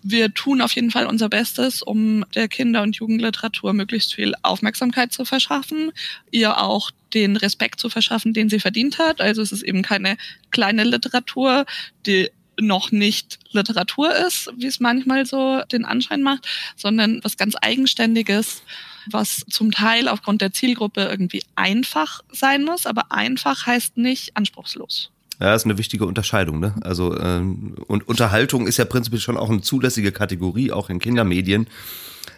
[0.03, 5.13] wir tun auf jeden Fall unser Bestes, um der Kinder- und Jugendliteratur möglichst viel Aufmerksamkeit
[5.13, 5.91] zu verschaffen,
[6.31, 9.21] ihr auch den Respekt zu verschaffen, den sie verdient hat.
[9.21, 10.17] Also es ist eben keine
[10.49, 11.65] kleine Literatur,
[12.05, 17.55] die noch nicht Literatur ist, wie es manchmal so den Anschein macht, sondern was ganz
[17.59, 18.61] Eigenständiges,
[19.09, 25.11] was zum Teil aufgrund der Zielgruppe irgendwie einfach sein muss, aber einfach heißt nicht anspruchslos.
[25.41, 26.60] Ja, ist eine wichtige Unterscheidung.
[26.60, 26.75] Ne?
[26.82, 31.67] Also ähm, und Unterhaltung ist ja prinzipiell schon auch eine zulässige Kategorie, auch in Kindermedien.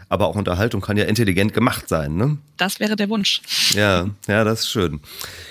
[0.08, 2.16] Aber auch Unterhaltung kann ja intelligent gemacht sein.
[2.16, 2.38] Ne?
[2.56, 3.42] Das wäre der Wunsch.
[3.74, 5.02] Ja, ja, das ist schön.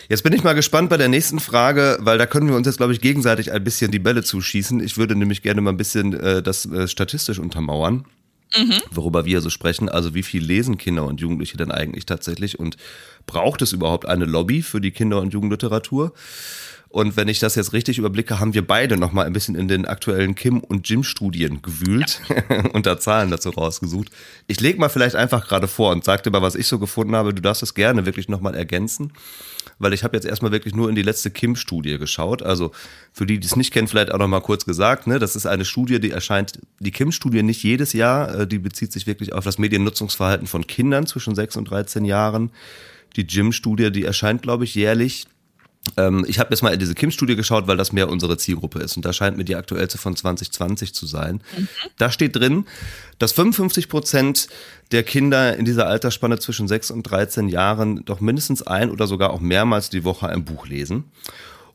[0.09, 2.77] Jetzt bin ich mal gespannt bei der nächsten Frage, weil da können wir uns jetzt,
[2.79, 4.81] glaube ich, gegenseitig ein bisschen die Bälle zuschießen.
[4.81, 8.05] Ich würde nämlich gerne mal ein bisschen äh, das äh, statistisch untermauern.
[8.55, 8.83] Mhm.
[8.91, 9.89] worüber wir so sprechen.
[9.89, 12.77] Also wie viel lesen Kinder und Jugendliche denn eigentlich tatsächlich und
[13.25, 16.13] braucht es überhaupt eine Lobby für die Kinder- und Jugendliteratur?
[16.93, 19.67] Und wenn ich das jetzt richtig überblicke, haben wir beide noch mal ein bisschen in
[19.67, 22.67] den aktuellen Kim- und Jim-Studien gewühlt ja.
[22.75, 24.11] und da Zahlen dazu rausgesucht.
[24.47, 27.17] Ich lege mal vielleicht einfach gerade vor und sag dir mal, was ich so gefunden
[27.17, 27.33] habe.
[27.33, 29.15] Du darfst es gerne wirklich noch mal ergänzen,
[29.79, 32.43] weil ich habe jetzt erstmal wirklich nur in die letzte Kim-Studie geschaut.
[32.43, 32.73] Also
[33.11, 35.07] für die, die es nicht kennen, vielleicht auch noch mal kurz gesagt.
[35.07, 38.41] Ne, das ist eine Studie, die erscheint, die Kim-Studie nicht jedes Jahr.
[38.41, 42.51] Äh, die bezieht sich wirklich auf das Mediennutzungsverhalten von Kindern zwischen 6 und 13 Jahren.
[43.17, 45.27] Die Jim-Studie, die erscheint, glaube ich, jährlich
[45.97, 48.97] ähm, ich habe jetzt mal in diese Kim-Studie geschaut, weil das mehr unsere Zielgruppe ist.
[48.97, 51.43] Und da scheint mir die aktuellste von 2020 zu sein.
[51.57, 51.69] Mhm.
[51.99, 52.67] Da steht drin,
[53.19, 54.49] dass 55 Prozent
[54.93, 59.31] der Kinder in dieser Altersspanne zwischen 6 und 13 Jahren doch mindestens ein oder sogar
[59.31, 61.05] auch mehrmals die Woche ein Buch lesen.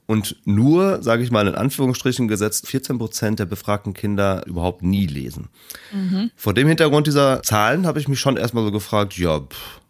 [0.08, 5.06] und nur, sage ich mal in Anführungsstrichen gesetzt, 14 Prozent der befragten Kinder überhaupt nie
[5.06, 5.50] lesen.
[5.92, 6.32] Mhm.
[6.36, 9.42] Vor dem Hintergrund dieser Zahlen habe ich mich schon erstmal so gefragt, ja,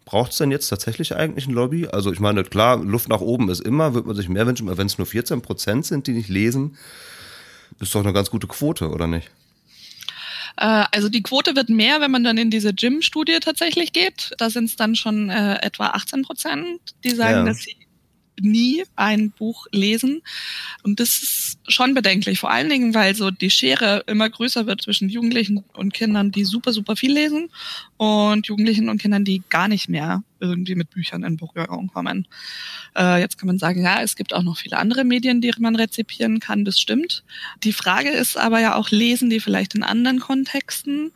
[0.08, 1.86] braucht es denn jetzt tatsächlich eigentlich ein Lobby?
[1.86, 4.78] Also ich meine, klar, Luft nach oben ist immer, wird man sich mehr wünschen, aber
[4.78, 6.78] wenn es nur 14 Prozent sind, die nicht lesen,
[7.78, 9.30] ist doch eine ganz gute Quote, oder nicht?
[10.56, 14.32] Äh, also die Quote wird mehr, wenn man dann in diese Gym-Studie tatsächlich geht.
[14.38, 17.44] Da sind es dann schon äh, etwa 18 Prozent, die sagen, ja.
[17.44, 17.76] dass sie
[18.40, 20.22] nie ein Buch lesen.
[20.82, 24.82] Und das ist schon bedenklich, vor allen Dingen, weil so die Schere immer größer wird
[24.82, 27.50] zwischen Jugendlichen und Kindern, die super, super viel lesen
[27.96, 32.26] und Jugendlichen und Kindern, die gar nicht mehr irgendwie mit Büchern in Berührung kommen.
[32.96, 35.76] Äh, jetzt kann man sagen, ja, es gibt auch noch viele andere Medien, die man
[35.76, 37.24] rezipieren kann, das stimmt.
[37.64, 41.12] Die Frage ist aber ja auch, lesen die vielleicht in anderen Kontexten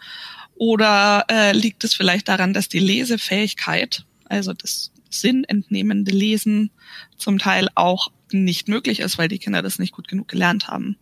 [0.54, 6.70] oder äh, liegt es vielleicht daran, dass die Lesefähigkeit, also das sinnentnehmende Lesen
[7.16, 10.96] zum Teil auch nicht möglich ist, weil die Kinder das nicht gut genug gelernt haben.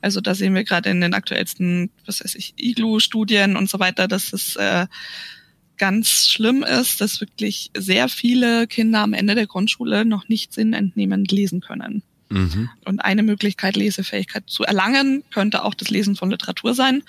[0.00, 4.08] Also da sehen wir gerade in den aktuellsten, was weiß ich, Iglu-Studien und so weiter,
[4.08, 4.86] dass es äh,
[5.78, 11.30] ganz schlimm ist, dass wirklich sehr viele Kinder am Ende der Grundschule noch nicht sinnentnehmend
[11.32, 12.02] lesen können.
[12.28, 12.70] Mhm.
[12.84, 17.02] Und eine Möglichkeit, Lesefähigkeit zu erlangen, könnte auch das Lesen von Literatur sein.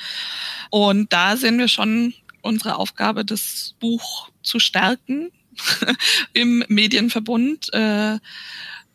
[0.69, 5.31] Und da sehen wir schon unsere Aufgabe, das Buch zu stärken
[6.33, 7.73] im Medienverbund.
[7.73, 8.19] Äh,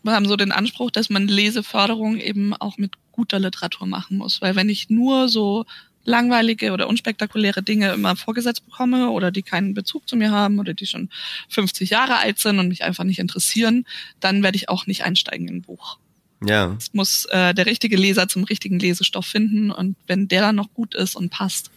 [0.05, 4.41] wir haben so den Anspruch, dass man Leseförderung eben auch mit guter Literatur machen muss.
[4.41, 5.65] Weil wenn ich nur so
[6.05, 10.75] langweilige oder unspektakuläre Dinge immer vorgesetzt bekomme oder die keinen Bezug zu mir haben oder
[10.75, 11.11] die schon
[11.49, 13.87] 50 Jahre alt sind und mich einfach nicht interessieren,
[14.19, 15.99] dann werde ich auch nicht einsteigen in ein Buch.
[16.45, 16.75] Ja.
[16.77, 20.75] Es muss äh, der richtige Leser zum richtigen Lesestoff finden und wenn der dann noch
[20.75, 21.71] gut ist und passt,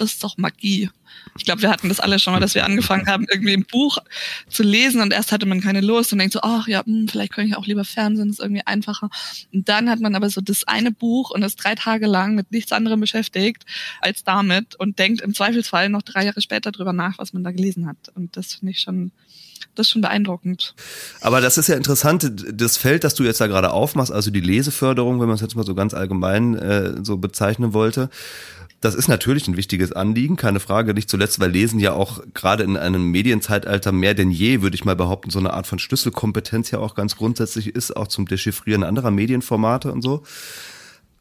[0.00, 0.90] das ist doch Magie.
[1.36, 3.98] Ich glaube, wir hatten das alle schon mal, dass wir angefangen haben, irgendwie ein Buch
[4.48, 7.08] zu lesen und erst hatte man keine Lust und denkt so, ach ja, mh, hm,
[7.08, 9.10] vielleicht könnte ich auch lieber Fernsehen, ist irgendwie einfacher.
[9.52, 12.50] Und dann hat man aber so das eine Buch und ist drei Tage lang mit
[12.52, 13.64] nichts anderem beschäftigt
[14.00, 17.50] als damit und denkt im Zweifelsfall noch drei Jahre später drüber nach, was man da
[17.50, 17.96] gelesen hat.
[18.14, 19.12] Und das finde ich schon
[19.74, 20.74] das ist schon beeindruckend.
[21.20, 24.40] Aber das ist ja interessant, das Feld, das du jetzt da gerade aufmachst, also die
[24.40, 28.10] Leseförderung, wenn man es jetzt mal so ganz allgemein äh, so bezeichnen wollte.
[28.80, 30.94] Das ist natürlich ein wichtiges Anliegen, keine Frage.
[30.94, 34.84] Nicht zuletzt, weil Lesen ja auch gerade in einem Medienzeitalter mehr denn je, würde ich
[34.84, 38.84] mal behaupten, so eine Art von Schlüsselkompetenz ja auch ganz grundsätzlich ist, auch zum Dechiffrieren
[38.84, 40.22] anderer Medienformate und so.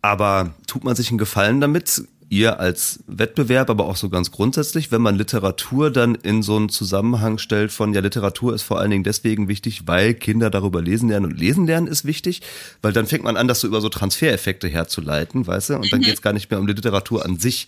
[0.04, 4.92] Aber tut man sich einen Gefallen damit, ihr als Wettbewerb, aber auch so ganz grundsätzlich,
[4.92, 8.92] wenn man Literatur dann in so einen Zusammenhang stellt von, ja, Literatur ist vor allen
[8.92, 12.42] Dingen deswegen wichtig, weil Kinder darüber lesen lernen und lesen lernen ist wichtig,
[12.82, 16.00] weil dann fängt man an, das so über so Transfereffekte herzuleiten, weißt du, und dann
[16.00, 16.06] mhm.
[16.06, 17.68] geht es gar nicht mehr um die Literatur an sich.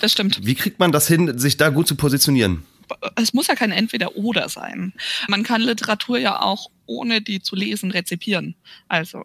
[0.00, 0.44] Das stimmt.
[0.44, 2.62] Wie kriegt man das hin, sich da gut zu positionieren?
[3.16, 4.92] es muss ja kein Entweder-Oder sein.
[5.28, 8.54] Man kann Literatur ja auch ohne die zu lesen rezipieren.
[8.88, 9.24] Also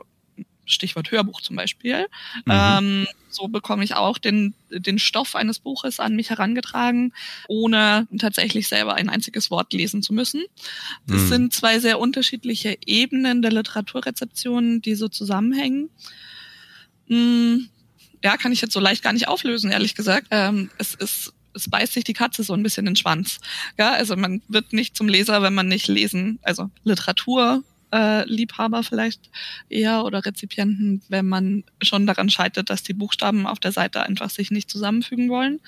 [0.69, 2.08] Stichwort Hörbuch zum Beispiel.
[2.45, 2.51] Mhm.
[2.51, 7.13] Ähm, so bekomme ich auch den, den Stoff eines Buches an mich herangetragen,
[7.47, 10.43] ohne tatsächlich selber ein einziges Wort lesen zu müssen.
[11.08, 11.27] Das mhm.
[11.27, 15.89] sind zwei sehr unterschiedliche Ebenen der Literaturrezeption, die so zusammenhängen.
[17.08, 17.69] Mhm.
[18.23, 20.27] Ja, kann ich jetzt so leicht gar nicht auflösen, ehrlich gesagt.
[20.32, 23.39] Ähm, es ist es beißt sich die Katze so ein bisschen in den Schwanz.
[23.77, 28.84] Ja, also man wird nicht zum Leser, wenn man nicht lesen, also Literatur äh, Liebhaber
[28.84, 29.30] vielleicht
[29.69, 34.30] eher oder Rezipienten, wenn man schon daran scheitert, dass die Buchstaben auf der Seite einfach
[34.30, 35.60] sich nicht zusammenfügen wollen.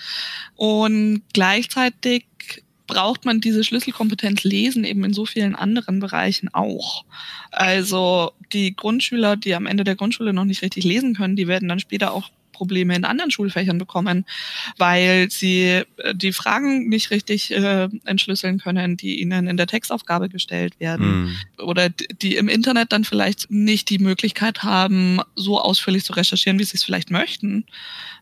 [0.56, 2.26] Und gleichzeitig
[2.88, 7.06] braucht man diese Schlüsselkompetenz Lesen eben in so vielen anderen Bereichen auch.
[7.52, 11.70] Also die Grundschüler, die am Ende der Grundschule noch nicht richtig lesen können, die werden
[11.70, 12.30] dann später auch
[12.62, 14.24] Probleme in anderen Schulfächern bekommen,
[14.78, 20.30] weil sie äh, die Fragen nicht richtig äh, entschlüsseln können, die ihnen in der Textaufgabe
[20.30, 21.24] gestellt werden.
[21.24, 21.38] Mhm.
[21.58, 26.64] Oder die im Internet dann vielleicht nicht die Möglichkeit haben, so ausführlich zu recherchieren, wie
[26.64, 27.66] sie es vielleicht möchten.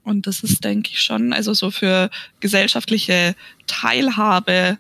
[0.06, 3.36] Und das ist, denke ich, schon, also so für gesellschaftliche
[3.68, 4.78] Teilhabe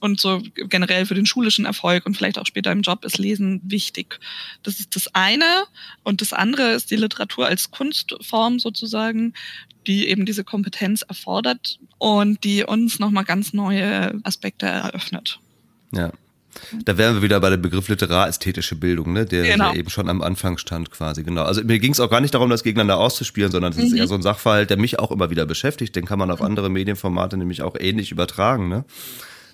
[0.00, 3.60] und so generell für den schulischen Erfolg und vielleicht auch später im Job ist Lesen
[3.64, 4.18] wichtig.
[4.62, 5.64] Das ist das eine.
[6.02, 9.34] Und das andere ist die Literatur als Kunstform sozusagen,
[9.86, 15.38] die eben diese Kompetenz erfordert und die uns nochmal ganz neue Aspekte eröffnet.
[15.92, 16.12] Ja.
[16.84, 19.24] Da wären wir wieder bei dem Begriff literarästhetische Bildung, ne?
[19.24, 19.72] der, genau.
[19.72, 21.44] eben schon am Anfang stand quasi, genau.
[21.44, 23.84] Also mir ging es auch gar nicht darum, das gegeneinander auszuspielen, sondern es mhm.
[23.84, 25.94] ist eher so ein Sachverhalt, der mich auch immer wieder beschäftigt.
[25.94, 28.68] Den kann man auf andere Medienformate nämlich auch ähnlich übertragen.
[28.68, 28.84] Ne?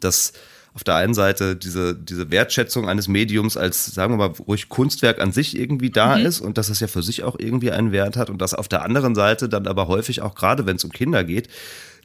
[0.01, 0.33] Dass
[0.77, 5.23] auf der einen Seite diese, diese Wertschätzung eines Mediums als, sagen wir mal, ruhig Kunstwerk
[5.23, 6.27] an sich irgendwie da mhm.
[6.27, 8.69] ist und dass es ja für sich auch irgendwie einen Wert hat und dass auf
[8.69, 11.49] der anderen Seite dann aber häufig auch gerade, wenn es um Kinder geht,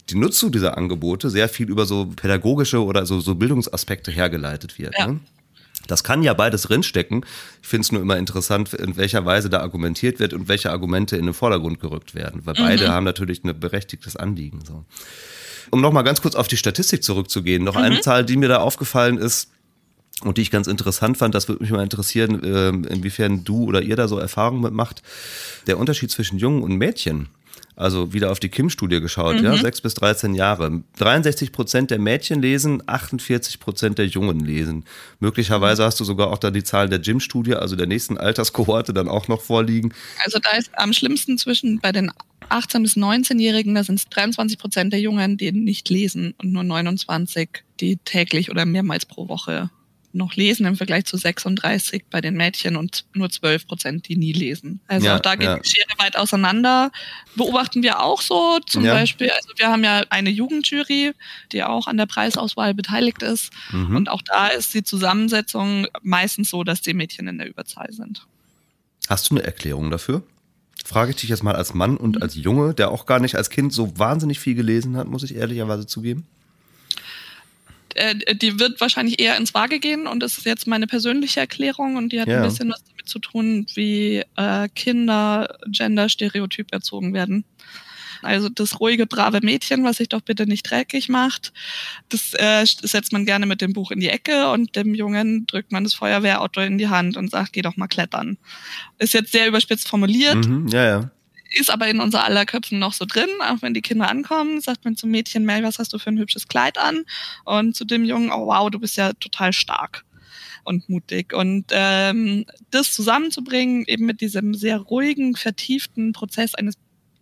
[0.09, 4.95] die Nutzung dieser Angebote sehr viel über so pädagogische oder so, so Bildungsaspekte hergeleitet wird.
[4.97, 5.07] Ja.
[5.07, 5.19] Ne?
[5.87, 7.25] Das kann ja beides drinstecken.
[7.61, 11.17] Ich finde es nur immer interessant, in welcher Weise da argumentiert wird und welche Argumente
[11.17, 12.63] in den Vordergrund gerückt werden, weil mhm.
[12.63, 14.63] beide haben natürlich ein berechtigtes Anliegen.
[14.65, 14.85] So.
[15.69, 17.81] Um nochmal ganz kurz auf die Statistik zurückzugehen, noch mhm.
[17.81, 19.49] eine Zahl, die mir da aufgefallen ist,
[20.23, 23.81] und die ich ganz interessant fand, das würde mich mal interessieren, ähm, inwiefern du oder
[23.81, 25.01] ihr da so Erfahrungen mitmacht.
[25.65, 27.29] Der Unterschied zwischen Jungen und Mädchen
[27.75, 29.45] also wieder auf die Kim-Studie geschaut, mhm.
[29.45, 30.83] ja, 6 bis 13 Jahre.
[30.97, 34.85] 63 Prozent der Mädchen lesen, 48 Prozent der Jungen lesen.
[35.19, 39.07] Möglicherweise hast du sogar auch da die Zahlen der Gym-Studie, also der nächsten Alterskohorte, dann
[39.07, 39.93] auch noch vorliegen.
[40.23, 42.11] Also da ist am schlimmsten zwischen bei den
[42.49, 46.63] 18- bis 19-Jährigen, da sind es 23 Prozent der Jungen, die nicht lesen und nur
[46.63, 49.69] 29, die täglich oder mehrmals pro Woche
[50.13, 54.33] noch lesen im Vergleich zu 36 bei den Mädchen und nur 12 Prozent, die nie
[54.33, 54.81] lesen.
[54.87, 55.59] Also ja, auch da geht ja.
[55.59, 56.91] die Schere weit auseinander.
[57.35, 58.93] Beobachten wir auch so, zum ja.
[58.93, 61.13] Beispiel, also wir haben ja eine Jugendjury,
[61.51, 63.51] die auch an der Preisauswahl beteiligt ist.
[63.71, 63.95] Mhm.
[63.95, 68.25] Und auch da ist die Zusammensetzung meistens so, dass die Mädchen in der Überzahl sind.
[69.07, 70.23] Hast du eine Erklärung dafür?
[70.83, 72.21] Frage ich dich jetzt mal als Mann und mhm.
[72.23, 75.35] als Junge, der auch gar nicht als Kind so wahnsinnig viel gelesen hat, muss ich
[75.35, 76.25] ehrlicherweise zugeben
[77.95, 81.95] äh, die wird wahrscheinlich eher ins Waage gehen und das ist jetzt meine persönliche Erklärung
[81.95, 82.37] und die hat ja.
[82.37, 87.45] ein bisschen was damit zu tun, wie äh, Kinder genderstereotyp erzogen werden.
[88.23, 91.53] Also das ruhige, brave Mädchen, was sich doch bitte nicht dreckig macht,
[92.09, 95.71] das äh, setzt man gerne mit dem Buch in die Ecke und dem Jungen drückt
[95.71, 98.37] man das Feuerwehrauto in die Hand und sagt, geh doch mal klettern.
[98.99, 100.45] Ist jetzt sehr überspitzt formuliert.
[100.45, 101.11] Mhm, ja, ja
[101.51, 103.29] ist aber in unser aller Köpfen noch so drin.
[103.41, 106.17] Auch wenn die Kinder ankommen, sagt man zum Mädchen, Mel, was hast du für ein
[106.17, 107.03] hübsches Kleid an?
[107.45, 110.05] Und zu dem Jungen, oh wow, du bist ja total stark
[110.63, 111.33] und mutig.
[111.33, 116.75] Und ähm, das zusammenzubringen, eben mit diesem sehr ruhigen, vertieften Prozess eines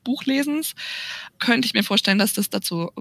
[0.04, 0.74] Buchlesens,
[1.40, 2.92] könnte ich mir vorstellen, dass das dazu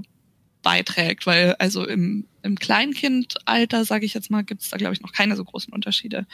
[0.62, 5.00] beiträgt, weil also im, im Kleinkindalter, sage ich jetzt mal, gibt es da, glaube ich,
[5.00, 6.26] noch keine so großen Unterschiede.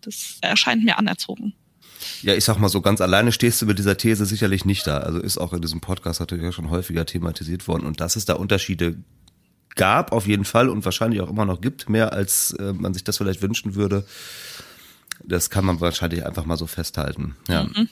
[0.00, 1.54] Das erscheint mir anerzogen.
[2.22, 4.98] Ja, ich sag mal so, ganz alleine stehst du mit dieser These sicherlich nicht da.
[4.98, 7.86] Also ist auch in diesem Podcast natürlich ja schon häufiger thematisiert worden.
[7.86, 8.96] Und dass es da Unterschiede
[9.74, 13.04] gab, auf jeden Fall und wahrscheinlich auch immer noch gibt, mehr als äh, man sich
[13.04, 14.04] das vielleicht wünschen würde,
[15.24, 17.36] das kann man wahrscheinlich einfach mal so festhalten.
[17.48, 17.64] Ja.
[17.64, 17.88] Mhm.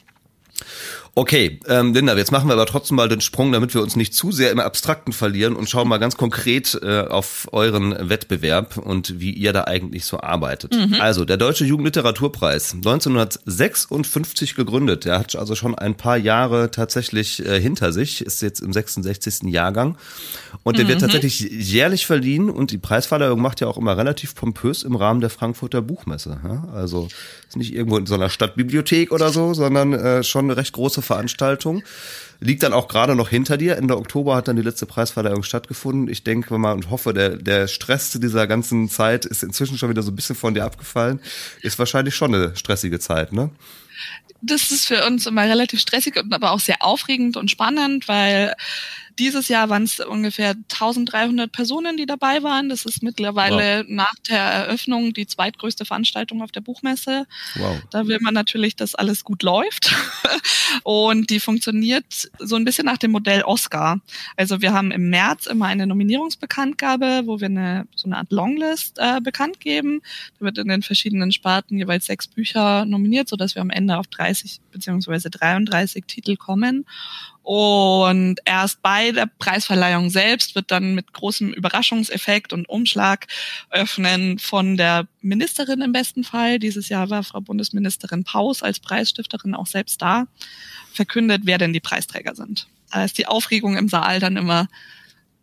[1.19, 4.13] Okay, ähm, Linda, jetzt machen wir aber trotzdem mal den Sprung, damit wir uns nicht
[4.13, 9.19] zu sehr im Abstrakten verlieren und schauen mal ganz konkret äh, auf euren Wettbewerb und
[9.19, 10.75] wie ihr da eigentlich so arbeitet.
[10.75, 10.97] Mhm.
[11.01, 15.07] Also, der Deutsche Jugendliteraturpreis, 1956 gegründet.
[15.07, 19.45] Der hat also schon ein paar Jahre tatsächlich äh, hinter sich, ist jetzt im 66.
[19.45, 19.97] Jahrgang.
[20.65, 20.89] Und der mhm.
[20.91, 25.23] wird tatsächlich jährlich verliehen und die Preisverleihung macht ja auch immer relativ pompös im Rahmen
[25.23, 26.41] der Frankfurter Buchmesse.
[26.45, 26.69] Ja?
[26.75, 27.09] Also
[27.49, 31.06] ist nicht irgendwo in so einer Stadtbibliothek oder so, sondern äh, schon eine recht große
[31.07, 31.83] Veranstaltung.
[32.39, 33.77] Liegt dann auch gerade noch hinter dir.
[33.77, 36.09] Ende Oktober hat dann die letzte Preisverleihung stattgefunden.
[36.09, 39.89] Ich denke mal und hoffe, der, der Stress zu dieser ganzen Zeit ist inzwischen schon
[39.89, 41.21] wieder so ein bisschen von dir abgefallen.
[41.63, 43.51] Ist wahrscheinlich schon eine stressige Zeit, ne?
[44.43, 48.55] Das ist für uns immer relativ stressig, aber auch sehr aufregend und spannend, weil
[49.19, 52.69] dieses Jahr waren es ungefähr 1300 Personen, die dabei waren.
[52.69, 53.87] Das ist mittlerweile wow.
[53.89, 57.27] nach der Eröffnung die zweitgrößte Veranstaltung auf der Buchmesse.
[57.55, 57.81] Wow.
[57.91, 59.95] Da will man natürlich, dass alles gut läuft.
[60.83, 64.01] Und die funktioniert so ein bisschen nach dem Modell Oscar.
[64.37, 68.99] Also wir haben im März immer eine Nominierungsbekanntgabe, wo wir eine, so eine Art Longlist
[68.99, 70.03] äh, bekannt geben.
[70.39, 74.07] Da wird in den verschiedenen Sparten jeweils sechs Bücher nominiert, sodass wir am Ende auf
[74.09, 76.85] 30 beziehungsweise 33 Titel kommen.
[77.47, 83.29] Und erst bei der Preisverleihung selbst wird dann mit großem Überraschungseffekt und Umschlag
[83.71, 86.59] öffnen von der Ministerin im besten Fall.
[86.59, 90.27] Dieses Jahr war Frau Bundesministerin Paus als Preisstifterin auch selbst da,
[90.93, 92.67] verkündet, wer denn die Preisträger sind.
[92.91, 94.67] Da ist die Aufregung im Saal dann immer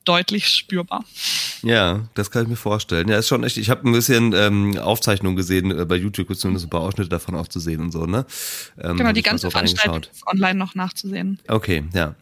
[0.03, 1.05] deutlich spürbar.
[1.63, 3.07] Ja, das kann ich mir vorstellen.
[3.07, 3.57] Ja, ist schon echt.
[3.57, 7.35] Ich habe ein bisschen ähm, Aufzeichnungen gesehen äh, bei YouTube, zumindest ein paar Ausschnitte davon
[7.35, 8.05] auch zu sehen und so.
[8.05, 8.25] Ne?
[8.81, 11.39] Ähm, genau, die ganze Veranstaltung ist online noch nachzusehen.
[11.47, 12.15] Okay, ja.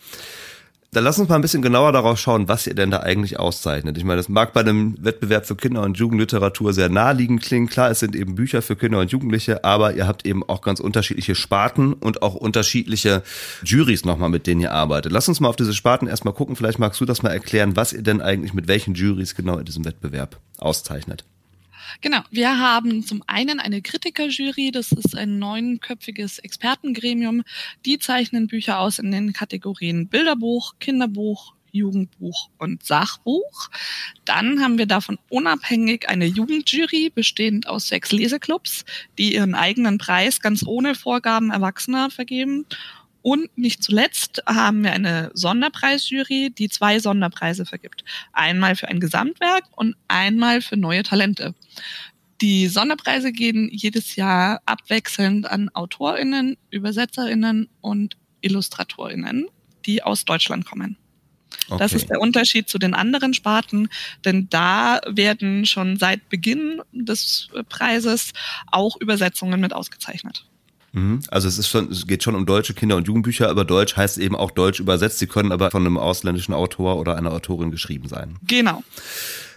[0.93, 3.97] Dann lass uns mal ein bisschen genauer darauf schauen, was ihr denn da eigentlich auszeichnet.
[3.97, 7.69] Ich meine, das mag bei einem Wettbewerb für Kinder- und Jugendliteratur sehr naheliegend klingen.
[7.69, 10.81] Klar, es sind eben Bücher für Kinder und Jugendliche, aber ihr habt eben auch ganz
[10.81, 13.23] unterschiedliche Sparten und auch unterschiedliche
[13.63, 15.13] Juries nochmal, mit denen ihr arbeitet.
[15.13, 16.57] Lass uns mal auf diese Sparten erstmal gucken.
[16.57, 19.65] Vielleicht magst du das mal erklären, was ihr denn eigentlich mit welchen Juries genau in
[19.65, 21.23] diesem Wettbewerb auszeichnet.
[21.99, 27.43] Genau, wir haben zum einen eine Kritikerjury, das ist ein neunköpfiges Expertengremium.
[27.85, 33.69] Die zeichnen Bücher aus in den Kategorien Bilderbuch, Kinderbuch, Jugendbuch und Sachbuch.
[34.25, 38.85] Dann haben wir davon unabhängig eine Jugendjury, bestehend aus sechs Leseclubs,
[39.17, 42.65] die ihren eigenen Preis ganz ohne Vorgaben Erwachsener vergeben.
[43.21, 48.03] Und nicht zuletzt haben wir eine Sonderpreisjury, die zwei Sonderpreise vergibt.
[48.33, 51.53] Einmal für ein Gesamtwerk und einmal für neue Talente.
[52.41, 59.47] Die Sonderpreise gehen jedes Jahr abwechselnd an AutorInnen, ÜbersetzerInnen und IllustratorInnen,
[59.85, 60.97] die aus Deutschland kommen.
[61.67, 61.77] Okay.
[61.77, 63.89] Das ist der Unterschied zu den anderen Sparten,
[64.25, 68.31] denn da werden schon seit Beginn des Preises
[68.67, 70.47] auch Übersetzungen mit ausgezeichnet.
[70.93, 71.21] Mhm.
[71.29, 74.17] Also es ist schon, es geht schon um deutsche Kinder- und Jugendbücher, aber Deutsch heißt
[74.17, 75.19] eben auch Deutsch übersetzt.
[75.19, 78.37] Sie können aber von einem ausländischen Autor oder einer Autorin geschrieben sein.
[78.47, 78.83] Genau.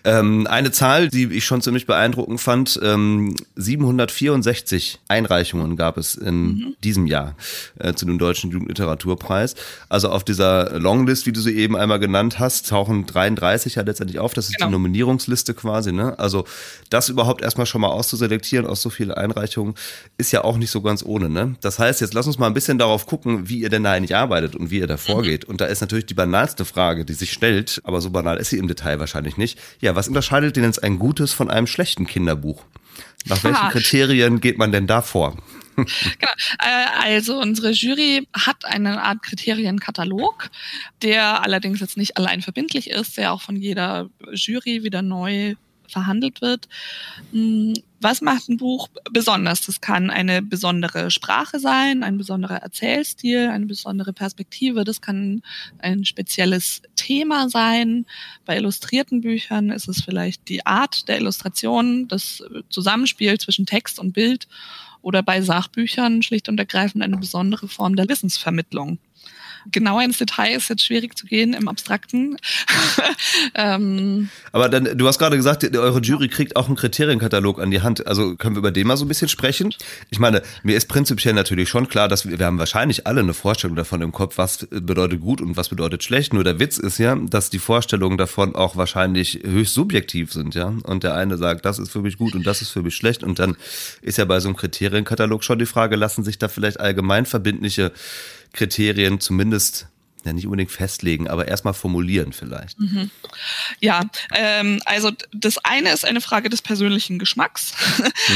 [0.07, 6.45] Ähm, eine Zahl, die ich schon ziemlich beeindruckend fand, ähm, 764 Einreichungen gab es in
[6.45, 6.77] mhm.
[6.85, 7.37] diesem Jahr
[7.79, 9.55] äh, zu dem Deutschen Jugendliteraturpreis.
[9.89, 14.19] Also auf dieser Longlist, wie du sie eben einmal genannt hast, tauchen 33 ja letztendlich
[14.19, 14.35] auf.
[14.35, 14.67] Das ist genau.
[14.67, 15.91] die Nominierungsliste quasi.
[15.91, 16.19] Ne?
[16.19, 16.45] Also
[16.91, 19.75] das überhaupt erstmal schon mal auszuselektieren aus so vielen Einreichungen,
[20.19, 21.31] ist ja auch nicht so ganz ohne.
[21.31, 21.57] Ne?
[21.63, 24.15] Das heißt, jetzt lass uns mal ein bisschen darauf gucken, wie ihr denn da eigentlich
[24.15, 25.45] arbeitet und wie ihr da vorgeht.
[25.45, 25.53] Mhm.
[25.53, 28.59] Und da ist natürlich die banalste Frage, die sich stellt, aber so banal ist sie
[28.59, 29.59] im Detail wahrscheinlich nicht.
[29.81, 32.65] Ja, was unterscheidet denn jetzt ein gutes von einem schlechten Kinderbuch?
[33.27, 35.37] Nach welchen Kriterien geht man denn da vor?
[35.77, 36.33] genau.
[36.61, 40.51] Äh, also unsere Jury hat eine Art Kriterienkatalog,
[41.03, 45.55] der allerdings jetzt nicht allein verbindlich ist, der auch von jeder Jury wieder neu
[45.89, 46.69] verhandelt wird.
[47.33, 49.63] Hm, was macht ein Buch besonders?
[49.63, 54.85] Das kann eine besondere Sprache sein, ein besonderer Erzählstil, eine besondere Perspektive.
[54.85, 55.43] Das kann
[55.79, 58.05] ein spezielles Thema sein.
[58.45, 64.13] Bei illustrierten Büchern ist es vielleicht die Art der Illustration, das Zusammenspiel zwischen Text und
[64.13, 64.49] Bild
[65.01, 68.99] oder bei Sachbüchern schlicht und ergreifend eine besondere Form der Wissensvermittlung
[69.71, 72.37] genauer ins Detail ist jetzt schwierig zu gehen im Abstrakten.
[73.55, 77.83] ähm, Aber dann, du hast gerade gesagt, eure Jury kriegt auch einen Kriterienkatalog an die
[77.83, 78.07] Hand.
[78.07, 79.75] Also können wir über den mal so ein bisschen sprechen?
[80.11, 83.35] Ich meine, mir ist prinzipiell natürlich schon klar, dass wir, wir haben wahrscheinlich alle eine
[83.35, 86.33] Vorstellung davon im Kopf, was bedeutet gut und was bedeutet schlecht.
[86.33, 90.75] Nur der Witz ist ja, dass die Vorstellungen davon auch wahrscheinlich höchst subjektiv sind, ja.
[90.85, 93.23] Und der eine sagt, das ist für mich gut und das ist für mich schlecht.
[93.23, 93.57] Und dann
[94.03, 97.93] ist ja bei so einem Kriterienkatalog schon die Frage, lassen sich da vielleicht allgemein verbindliche
[98.55, 99.89] Kriterien zumindest
[100.25, 102.79] ja nicht unbedingt festlegen, aber erstmal formulieren vielleicht.
[102.81, 103.11] Mhm.
[103.81, 104.03] Ja,
[104.35, 107.75] ähm, also das eine ist eine Frage des persönlichen Geschmacks.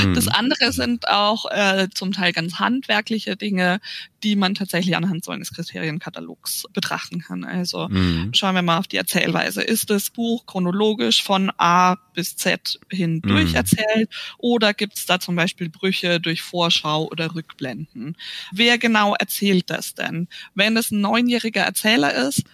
[0.05, 0.15] Mhm.
[0.15, 3.81] Das andere sind auch äh, zum Teil ganz handwerkliche Dinge,
[4.23, 7.45] die man tatsächlich anhand so eines Kriterienkatalogs betrachten kann.
[7.45, 8.31] Also mhm.
[8.35, 9.63] schauen wir mal auf die Erzählweise.
[9.63, 13.29] Ist das Buch chronologisch von A bis Z hin mhm.
[13.29, 18.17] durcherzählt oder gibt es da zum Beispiel Brüche durch Vorschau oder Rückblenden?
[18.53, 20.29] Wer genau erzählt das denn?
[20.55, 22.45] Wenn es ein neunjähriger Erzähler ist,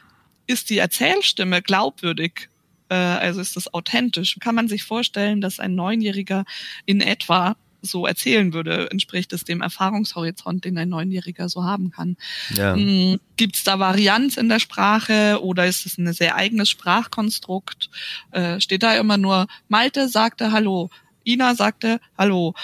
[0.46, 2.50] ist die Erzählstimme glaubwürdig
[2.90, 4.36] äh, also ist das authentisch.
[4.40, 6.44] Kann man sich vorstellen, dass ein Neunjähriger
[6.84, 12.16] in etwa so erzählen würde, entspricht es dem Erfahrungshorizont, den ein Neunjähriger so haben kann.
[12.54, 12.74] Ja.
[12.74, 17.90] Hm, Gibt es da Varianz in der Sprache oder ist es ein sehr eigenes Sprachkonstrukt?
[18.30, 20.90] Äh, steht da immer nur, Malte sagte Hallo,
[21.24, 22.54] Ina sagte Hallo.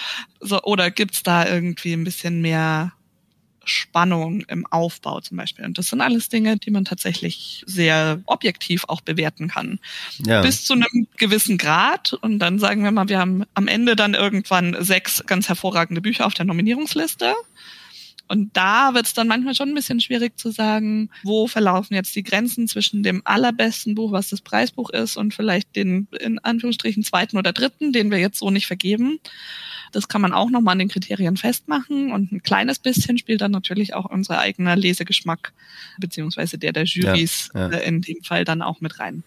[0.40, 2.92] So, oder gibt es da irgendwie ein bisschen mehr
[3.64, 5.64] Spannung im Aufbau zum Beispiel.
[5.64, 9.78] Und das sind alles Dinge, die man tatsächlich sehr objektiv auch bewerten kann.
[10.24, 10.42] Ja.
[10.42, 12.12] Bis zu einem gewissen Grad.
[12.14, 16.26] Und dann sagen wir mal, wir haben am Ende dann irgendwann sechs ganz hervorragende Bücher
[16.26, 17.34] auf der Nominierungsliste.
[18.30, 22.14] Und da wird es dann manchmal schon ein bisschen schwierig zu sagen, wo verlaufen jetzt
[22.14, 27.02] die Grenzen zwischen dem allerbesten Buch, was das Preisbuch ist, und vielleicht den in Anführungsstrichen
[27.02, 29.18] zweiten oder dritten, den wir jetzt so nicht vergeben.
[29.90, 33.50] Das kann man auch nochmal an den Kriterien festmachen und ein kleines bisschen spielt dann
[33.50, 35.52] natürlich auch unser eigener Lesegeschmack
[35.98, 37.78] beziehungsweise der der Jurys ja, ja.
[37.78, 39.24] Äh, in dem Fall dann auch mit rein.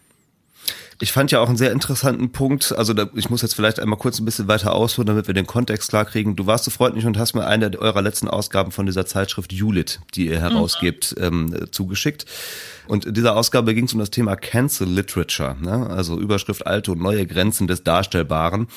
[1.00, 4.00] Ich fand ja auch einen sehr interessanten Punkt, also da, ich muss jetzt vielleicht einmal
[4.00, 6.36] kurz ein bisschen weiter ausholen, damit wir den Kontext klar kriegen.
[6.36, 10.00] Du warst so freundlich und hast mir eine eurer letzten Ausgaben von dieser Zeitschrift Julit,
[10.16, 11.24] die ihr herausgebt, mhm.
[11.24, 12.26] ähm, zugeschickt.
[12.88, 15.88] Und in dieser Ausgabe ging es um das Thema Cancel Literature, ne?
[15.90, 18.68] also Überschrift alte und neue Grenzen des Darstellbaren.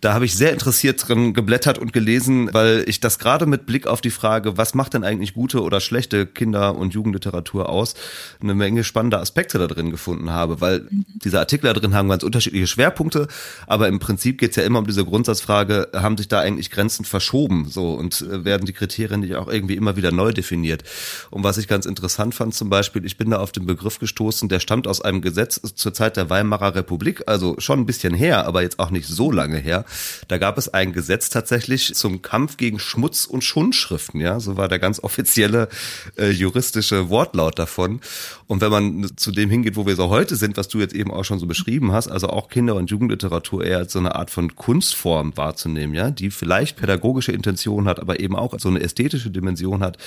[0.00, 3.86] Da habe ich sehr interessiert drin geblättert und gelesen, weil ich das gerade mit Blick
[3.86, 7.94] auf die Frage, was macht denn eigentlich gute oder schlechte Kinder- und Jugendliteratur aus,
[8.40, 12.22] eine Menge spannender Aspekte da drin gefunden habe, weil diese Artikel da drin haben ganz
[12.22, 13.28] unterschiedliche Schwerpunkte,
[13.66, 17.04] aber im Prinzip geht es ja immer um diese Grundsatzfrage, haben sich da eigentlich Grenzen
[17.04, 20.84] verschoben so und äh, werden die Kriterien nicht auch irgendwie immer wieder neu definiert.
[21.30, 24.48] Und was ich ganz interessant fand zum Beispiel, ich bin da auf den Begriff gestoßen,
[24.48, 28.46] der stammt aus einem Gesetz zur Zeit der Weimarer Republik, also schon ein bisschen her,
[28.46, 29.84] aber jetzt auch nicht so lange her.
[30.28, 34.68] Da gab es ein Gesetz tatsächlich zum Kampf gegen Schmutz und Schundschriften, ja, so war
[34.68, 35.68] der ganz offizielle
[36.16, 38.00] äh, juristische Wortlaut davon.
[38.46, 41.10] Und wenn man zu dem hingeht, wo wir so heute sind, was du jetzt eben
[41.10, 44.30] auch schon so beschrieben hast, also auch Kinder- und Jugendliteratur eher als so eine Art
[44.30, 49.30] von Kunstform wahrzunehmen, ja, die vielleicht pädagogische Intention hat, aber eben auch so eine ästhetische
[49.30, 49.98] Dimension hat.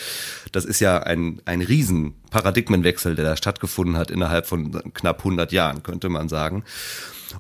[0.52, 5.52] Das ist ja ein, ein riesen Paradigmenwechsel, der da stattgefunden hat innerhalb von knapp 100
[5.52, 6.64] Jahren, könnte man sagen.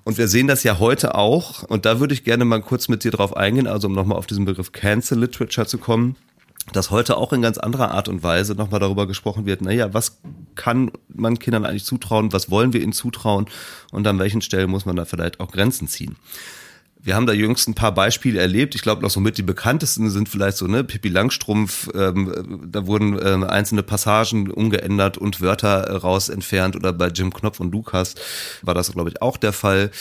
[0.03, 3.03] Und wir sehen das ja heute auch, und da würde ich gerne mal kurz mit
[3.03, 6.15] dir drauf eingehen, also um nochmal auf diesen Begriff Cancel Literature zu kommen
[6.73, 10.19] dass heute auch in ganz anderer Art und Weise nochmal darüber gesprochen wird, naja, was
[10.55, 13.45] kann man Kindern eigentlich zutrauen, was wollen wir ihnen zutrauen
[13.91, 16.17] und an welchen Stellen muss man da vielleicht auch Grenzen ziehen.
[16.99, 18.75] Wir haben da jüngst ein paar Beispiele erlebt.
[18.75, 22.87] Ich glaube, noch so mit die bekanntesten sind vielleicht so, ne, Pippi Langstrumpf, ähm, da
[22.87, 27.71] wurden ähm, einzelne Passagen umgeändert und Wörter äh, raus entfernt oder bei Jim Knopf und
[27.71, 28.15] Lukas
[28.61, 29.91] war das, glaube ich, auch der Fall.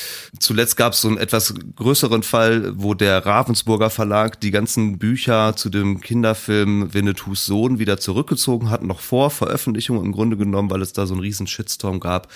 [0.40, 5.55] Zuletzt gab es so einen etwas größeren Fall, wo der Ravensburger Verlag die ganzen Bücher
[5.55, 10.82] zu dem Kinderfilm Winnetous Sohn wieder zurückgezogen hat, noch vor Veröffentlichung im Grunde genommen, weil
[10.82, 12.28] es da so einen riesen Shitstorm gab.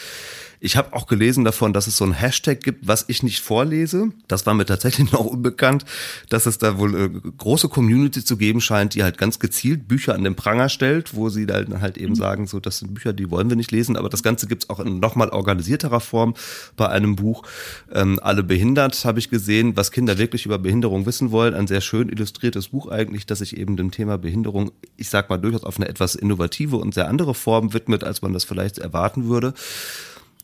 [0.63, 4.11] Ich habe auch gelesen davon, dass es so ein Hashtag gibt, was ich nicht vorlese.
[4.29, 5.87] Das war mir tatsächlich noch unbekannt,
[6.29, 10.15] dass es da wohl äh, große Community zu geben scheint, die halt ganz gezielt Bücher
[10.15, 12.17] an den Pranger stellt, wo sie dann halt eben mhm.
[12.17, 13.97] sagen, so das sind Bücher, die wollen wir nicht lesen.
[13.97, 16.35] Aber das Ganze gibt's auch in nochmal organisierterer Form
[16.77, 17.43] bei einem Buch.
[17.91, 21.55] Ähm, Alle behindert habe ich gesehen, was Kinder wirklich über Behinderung wissen wollen.
[21.55, 25.39] Ein sehr schön illustriertes Buch eigentlich, das sich eben dem Thema Behinderung, ich sag mal,
[25.39, 29.29] durchaus auf eine etwas innovative und sehr andere Form widmet, als man das vielleicht erwarten
[29.29, 29.55] würde.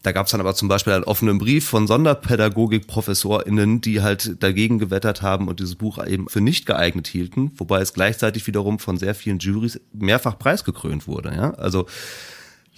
[0.06, 4.78] Da gab es dann aber zum Beispiel einen offenen Brief von Sonderpädagogik-ProfessorInnen, die halt dagegen
[4.78, 8.98] gewettert haben und dieses Buch eben für nicht geeignet hielten, wobei es gleichzeitig wiederum von
[8.98, 11.34] sehr vielen Juries mehrfach preisgekrönt wurde.
[11.34, 11.54] Ja?
[11.54, 11.86] Also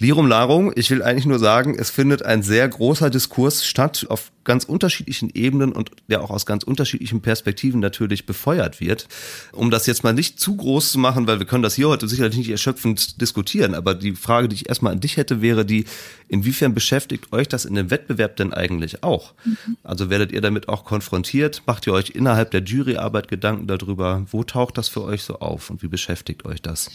[0.01, 4.31] Lirum Larum, ich will eigentlich nur sagen, es findet ein sehr großer Diskurs statt auf
[4.45, 9.09] ganz unterschiedlichen Ebenen und der auch aus ganz unterschiedlichen Perspektiven natürlich befeuert wird.
[9.51, 12.07] Um das jetzt mal nicht zu groß zu machen, weil wir können das hier heute
[12.07, 15.83] sicherlich nicht erschöpfend diskutieren, aber die Frage, die ich erstmal an dich hätte, wäre die,
[16.29, 19.33] inwiefern beschäftigt euch das in dem Wettbewerb denn eigentlich auch?
[19.43, 19.75] Mhm.
[19.83, 21.63] Also werdet ihr damit auch konfrontiert?
[21.65, 24.25] Macht ihr euch innerhalb der Juryarbeit Gedanken darüber?
[24.31, 26.89] Wo taucht das für euch so auf und wie beschäftigt euch das?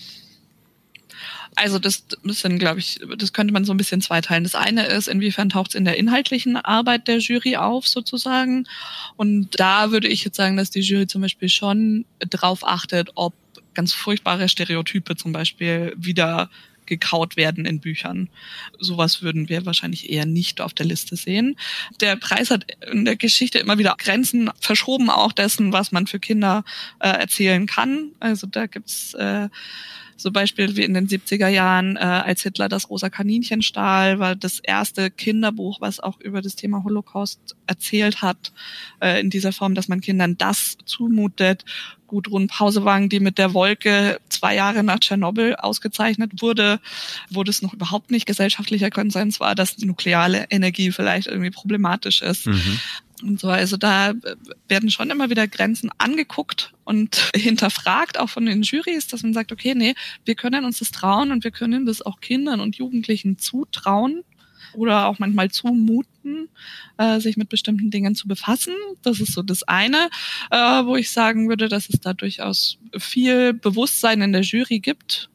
[1.57, 4.45] Also das müssen, glaube ich, das könnte man so ein bisschen zweiteilen.
[4.45, 8.67] Das eine ist, inwiefern taucht es in der inhaltlichen Arbeit der Jury auf, sozusagen.
[9.17, 13.35] Und da würde ich jetzt sagen, dass die Jury zum Beispiel schon drauf achtet, ob
[13.75, 16.51] ganz furchtbare Stereotype zum Beispiel wieder
[16.87, 18.29] gekaut werden in Büchern.
[18.79, 21.57] Sowas würden wir wahrscheinlich eher nicht auf der Liste sehen.
[22.01, 26.21] Der Preis hat in der Geschichte immer wieder Grenzen verschoben, auch dessen, was man für
[26.21, 26.65] Kinder
[27.01, 28.11] äh, erzählen kann.
[28.21, 29.49] Also da gibt's äh,
[30.17, 34.37] so Beispiel wie in den 70er Jahren, äh, als Hitler das rosa Kaninchen stahl, war
[34.37, 38.53] das erste Kinderbuch, was auch über das Thema Holocaust erzählt hat,
[39.01, 41.65] äh, in dieser Form, dass man Kindern das zumutet.
[42.07, 46.79] Gudrun Pausewang, die mit der Wolke zwei Jahre nach Tschernobyl ausgezeichnet wurde,
[47.31, 52.47] wo das noch überhaupt nicht gesellschaftlicher Konsens war, dass nukleare Energie vielleicht irgendwie problematisch ist.
[52.47, 52.79] Mhm
[53.23, 53.49] und so.
[53.49, 54.15] Also da
[54.69, 59.53] werden schon immer wieder Grenzen angeguckt und hinterfragt, auch von den Jurys, dass man sagt,
[59.53, 59.95] okay, nee,
[60.25, 64.23] wir können uns das trauen und wir können das auch Kindern und Jugendlichen zutrauen
[64.75, 66.49] oder auch manchmal zumuten,
[66.99, 68.75] äh, sich mit bestimmten Dingen zu befassen.
[69.03, 70.09] Das ist so das eine,
[70.51, 75.31] äh, wo ich sagen würde, dass es da durchaus viel Bewusstsein in der Jury gibt.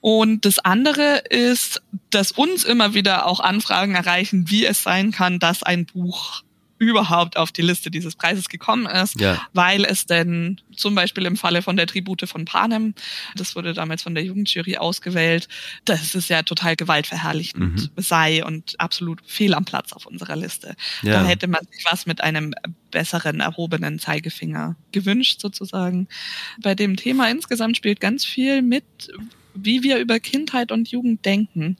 [0.00, 5.38] Und das andere ist, dass uns immer wieder auch Anfragen erreichen, wie es sein kann,
[5.38, 6.43] dass ein Buch
[6.78, 9.40] überhaupt auf die Liste dieses Preises gekommen ist, ja.
[9.52, 12.94] weil es denn zum Beispiel im Falle von der Tribute von Panem,
[13.36, 15.48] das wurde damals von der Jugendjury ausgewählt,
[15.84, 18.02] dass es ja total gewaltverherrlichend mhm.
[18.02, 20.74] sei und absolut fehl am Platz auf unserer Liste.
[21.02, 21.14] Ja.
[21.14, 22.54] Da hätte man sich was mit einem
[22.90, 26.08] besseren erhobenen Zeigefinger gewünscht sozusagen.
[26.62, 28.84] Bei dem Thema insgesamt spielt ganz viel mit,
[29.54, 31.76] wie wir über Kindheit und Jugend denken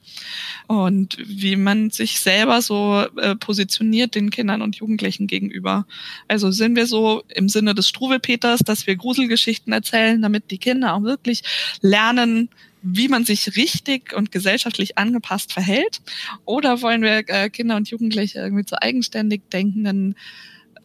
[0.67, 5.87] und wie man sich selber so äh, positioniert den Kindern und Jugendlichen gegenüber.
[6.29, 10.95] Also sind wir so im Sinne des Struwelpeters, dass wir Gruselgeschichten erzählen, damit die Kinder
[10.95, 11.43] auch wirklich
[11.81, 12.49] lernen,
[12.83, 16.03] wie man sich richtig und gesellschaftlich angepasst verhält?
[16.45, 20.17] Oder wollen wir äh, Kinder und Jugendliche irgendwie zu eigenständig denkenden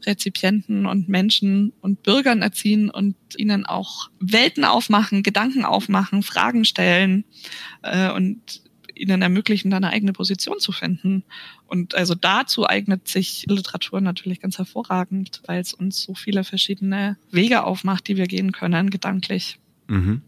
[0.05, 7.25] Rezipienten und Menschen und Bürgern erziehen und ihnen auch Welten aufmachen, Gedanken aufmachen, Fragen stellen
[7.81, 8.61] äh, und
[8.95, 11.23] ihnen ermöglichen, da eine eigene Position zu finden.
[11.67, 17.17] Und also dazu eignet sich Literatur natürlich ganz hervorragend, weil es uns so viele verschiedene
[17.31, 19.59] Wege aufmacht, die wir gehen können, gedanklich.
[19.87, 20.21] Mhm.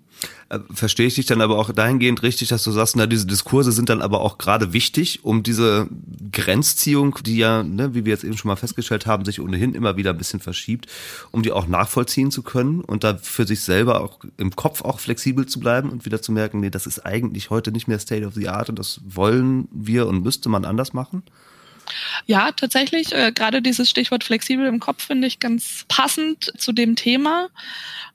[0.49, 3.71] Äh, verstehe ich dich dann aber auch dahingehend richtig, dass du sagst, na, diese Diskurse
[3.71, 5.87] sind dann aber auch gerade wichtig, um diese
[6.31, 9.97] Grenzziehung, die ja, ne, wie wir jetzt eben schon mal festgestellt haben, sich ohnehin immer
[9.97, 10.87] wieder ein bisschen verschiebt,
[11.31, 14.99] um die auch nachvollziehen zu können und da für sich selber auch im Kopf auch
[14.99, 18.25] flexibel zu bleiben und wieder zu merken, nee, das ist eigentlich heute nicht mehr State
[18.25, 21.23] of the Art und das wollen wir und müsste man anders machen?
[22.25, 23.13] Ja, tatsächlich.
[23.13, 27.49] Äh, gerade dieses Stichwort flexibel im Kopf finde ich ganz passend zu dem Thema.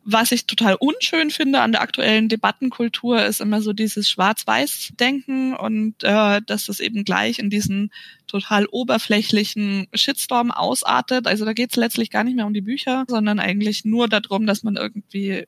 [0.05, 6.05] Was ich total unschön finde an der aktuellen Debattenkultur ist immer so dieses Schwarz-Weiß-Denken und
[6.05, 7.91] äh, dass das eben gleich in diesen
[8.29, 11.27] total oberflächlichen Shitstorm ausartet.
[11.27, 14.47] Also da geht es letztlich gar nicht mehr um die Bücher, sondern eigentlich nur darum,
[14.47, 15.45] dass man irgendwie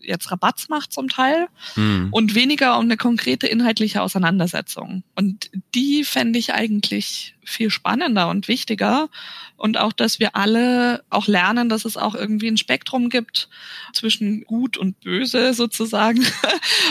[0.00, 2.08] jetzt Rabatz macht zum Teil mhm.
[2.10, 5.02] und weniger um eine konkrete inhaltliche Auseinandersetzung.
[5.14, 9.08] Und die fände ich eigentlich viel spannender und wichtiger.
[9.56, 13.48] Und auch, dass wir alle auch lernen, dass es auch irgendwie ein Spektrum gibt
[13.92, 16.24] zwischen gut und böse sozusagen.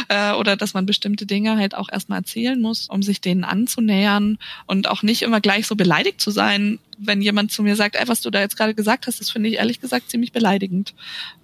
[0.07, 4.39] Äh, oder dass man bestimmte Dinge halt auch erstmal erzählen muss, um sich denen anzunähern
[4.65, 8.07] und auch nicht immer gleich so beleidigt zu sein, wenn jemand zu mir sagt, ey,
[8.07, 10.93] was du da jetzt gerade gesagt hast, das finde ich ehrlich gesagt ziemlich beleidigend.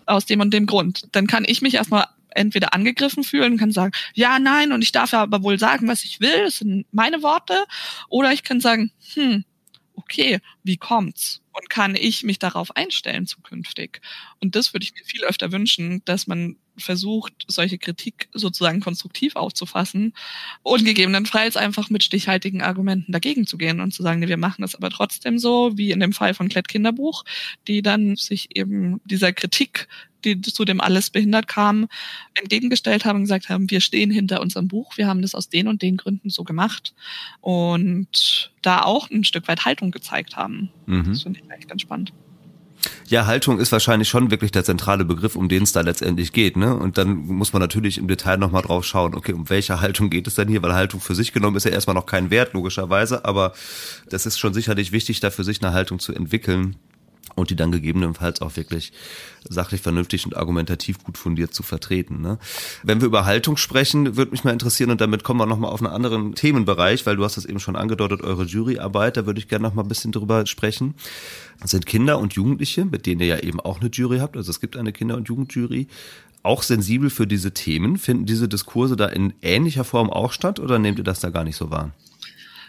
[0.05, 1.07] Aus dem und dem Grund.
[1.13, 5.13] Dann kann ich mich erstmal entweder angegriffen fühlen, kann sagen, ja, nein, und ich darf
[5.13, 7.63] ja aber wohl sagen, was ich will, das sind meine Worte.
[8.09, 9.45] Oder ich kann sagen, hm,
[10.05, 11.41] okay, wie kommt's?
[11.51, 14.01] Und kann ich mich darauf einstellen zukünftig?
[14.41, 19.37] Und das würde ich mir viel öfter wünschen, dass man versucht, solche Kritik sozusagen konstruktiv
[19.37, 20.13] aufzufassen
[20.63, 24.61] und gegebenenfalls einfach mit stichhaltigen Argumenten dagegen zu gehen und zu sagen, nee, wir machen
[24.61, 27.23] das aber trotzdem so, wie in dem Fall von Klett Kinderbuch,
[27.67, 29.87] die dann sich eben dieser Kritik,
[30.25, 31.87] die zu dem alles behindert kam,
[32.33, 35.67] entgegengestellt haben und gesagt haben, wir stehen hinter unserem Buch, wir haben das aus den
[35.67, 36.93] und den Gründen so gemacht
[37.41, 40.69] und da auch ein Stück weit Haltung gezeigt haben.
[40.87, 41.05] Mhm.
[41.09, 42.11] Das finde ich eigentlich ganz spannend.
[43.07, 46.57] Ja, Haltung ist wahrscheinlich schon wirklich der zentrale Begriff, um den es da letztendlich geht.
[46.57, 46.75] Ne?
[46.75, 50.27] Und dann muss man natürlich im Detail nochmal drauf schauen, okay, um welche Haltung geht
[50.27, 50.61] es denn hier?
[50.61, 53.53] Weil Haltung für sich genommen ist ja erstmal noch kein Wert, logischerweise, aber
[54.09, 56.75] das ist schon sicherlich wichtig, da für sich eine Haltung zu entwickeln,
[57.35, 58.91] und die dann gegebenenfalls auch wirklich
[59.47, 62.21] sachlich vernünftig und argumentativ gut fundiert zu vertreten.
[62.21, 62.39] Ne?
[62.83, 65.81] Wenn wir über Haltung sprechen, würde mich mal interessieren und damit kommen wir nochmal auf
[65.81, 69.47] einen anderen Themenbereich, weil du hast das eben schon angedeutet, eure Juryarbeit, da würde ich
[69.47, 70.95] gerne nochmal ein bisschen drüber sprechen.
[71.61, 74.49] Das sind Kinder und Jugendliche, mit denen ihr ja eben auch eine Jury habt, also
[74.49, 75.87] es gibt eine Kinder- und Jugendjury,
[76.43, 77.97] auch sensibel für diese Themen.
[77.97, 81.43] Finden diese Diskurse da in ähnlicher Form auch statt oder nehmt ihr das da gar
[81.43, 81.91] nicht so wahr?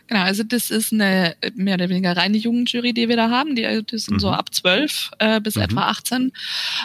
[0.09, 3.57] Genau, also das ist eine mehr oder weniger reine Jugendjury, die wir da haben.
[3.57, 4.21] Die, die sind mhm.
[4.21, 5.63] so ab zwölf äh, bis mhm.
[5.63, 6.33] etwa 18.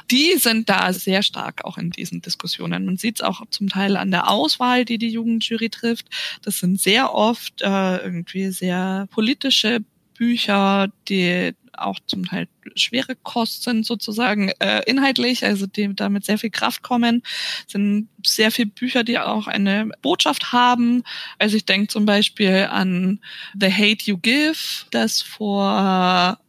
[0.10, 2.86] Die sind da sehr stark auch in diesen Diskussionen.
[2.86, 6.08] Man sieht es auch zum Teil an der Auswahl, die die Jugendjury trifft.
[6.42, 9.82] Das sind sehr oft äh, irgendwie sehr politische
[10.18, 16.38] Bücher, die auch zum Teil schwere Kost sind sozusagen äh, inhaltlich, also die damit sehr
[16.38, 17.24] viel Kraft kommen,
[17.68, 21.04] sind sehr viele Bücher, die auch eine Botschaft haben.
[21.40, 23.20] Also ich denke zum Beispiel an
[23.60, 26.40] The Hate You Give, das vor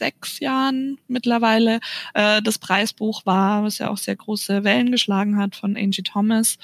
[0.00, 1.80] sechs Jahren mittlerweile
[2.14, 6.58] äh, das Preisbuch war, was ja auch sehr große Wellen geschlagen hat von Angie Thomas.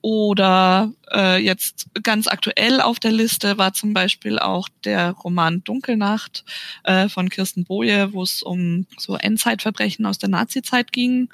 [0.00, 6.44] Oder äh, jetzt ganz aktuell auf der Liste war zum Beispiel auch der Roman Dunkelnacht
[6.84, 11.30] äh, von Kirsten Boje, wo es um so Endzeitverbrechen aus der Nazizeit ging.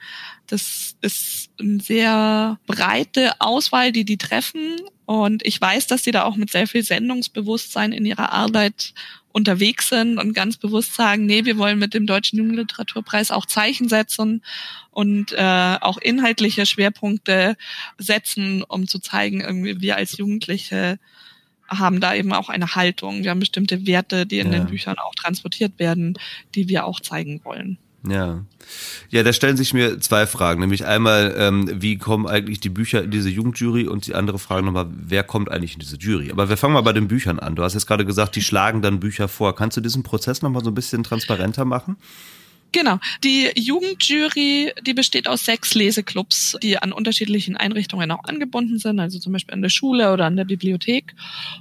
[0.46, 4.76] Das ist eine sehr breite Auswahl, die die treffen.
[5.04, 8.94] Und ich weiß, dass sie da auch mit sehr viel Sendungsbewusstsein in ihrer Arbeit
[9.34, 13.88] unterwegs sind und ganz bewusst sagen, nee, wir wollen mit dem Deutschen Jugendliteraturpreis auch Zeichen
[13.88, 14.44] setzen
[14.92, 17.56] und äh, auch inhaltliche Schwerpunkte
[17.98, 21.00] setzen, um zu zeigen, irgendwie wir als Jugendliche
[21.68, 23.24] haben da eben auch eine Haltung.
[23.24, 24.60] Wir haben bestimmte Werte, die in ja.
[24.60, 26.16] den Büchern auch transportiert werden,
[26.54, 27.78] die wir auch zeigen wollen.
[28.06, 28.44] Ja.
[29.10, 30.60] Ja, da stellen sich mir zwei Fragen.
[30.60, 34.64] Nämlich einmal, ähm, wie kommen eigentlich die Bücher in diese Jugendjury und die andere Frage
[34.64, 36.30] nochmal, wer kommt eigentlich in diese Jury?
[36.30, 37.54] Aber wir fangen mal bei den Büchern an.
[37.54, 39.54] Du hast jetzt gerade gesagt, die schlagen dann Bücher vor.
[39.54, 41.96] Kannst du diesen Prozess nochmal so ein bisschen transparenter machen?
[42.74, 42.98] Genau.
[43.22, 49.20] Die Jugendjury, die besteht aus sechs Leseclubs, die an unterschiedlichen Einrichtungen auch angebunden sind, also
[49.20, 51.14] zum Beispiel an der Schule oder an der Bibliothek.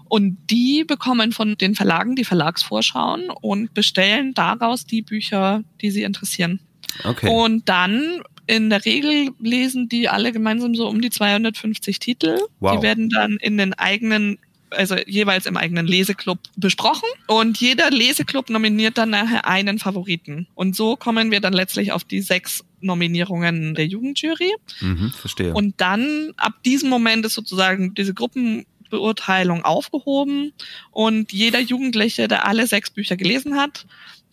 [0.10, 6.02] Und die bekommen von den Verlagen die Verlagsvorschauen und bestellen daraus die Bücher, die sie
[6.02, 6.60] interessieren.
[7.04, 7.30] Okay.
[7.30, 12.40] Und dann in der Regel lesen die alle gemeinsam so um die 250 Titel.
[12.60, 12.76] Wow.
[12.78, 14.40] Die werden dann in den eigenen
[14.74, 20.48] also jeweils im eigenen Leseclub besprochen und jeder Leseclub nominiert dann nachher einen Favoriten.
[20.56, 24.54] Und so kommen wir dann letztlich auf die sechs Nominierungen der Jugendjury.
[24.82, 25.54] Mhm, verstehe.
[25.54, 30.54] Und dann ab diesem Moment ist sozusagen diese Gruppenbeurteilung aufgehoben
[30.92, 33.86] und jeder Jugendliche, der alle sechs Bücher gelesen hat,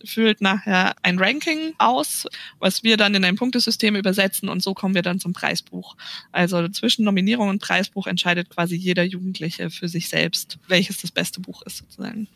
[0.05, 2.27] füllt nachher ein Ranking aus,
[2.59, 5.95] was wir dann in ein Punktesystem übersetzen und so kommen wir dann zum Preisbuch.
[6.31, 11.39] Also zwischen Nominierung und Preisbuch entscheidet quasi jeder Jugendliche für sich selbst, welches das beste
[11.39, 12.27] Buch ist sozusagen.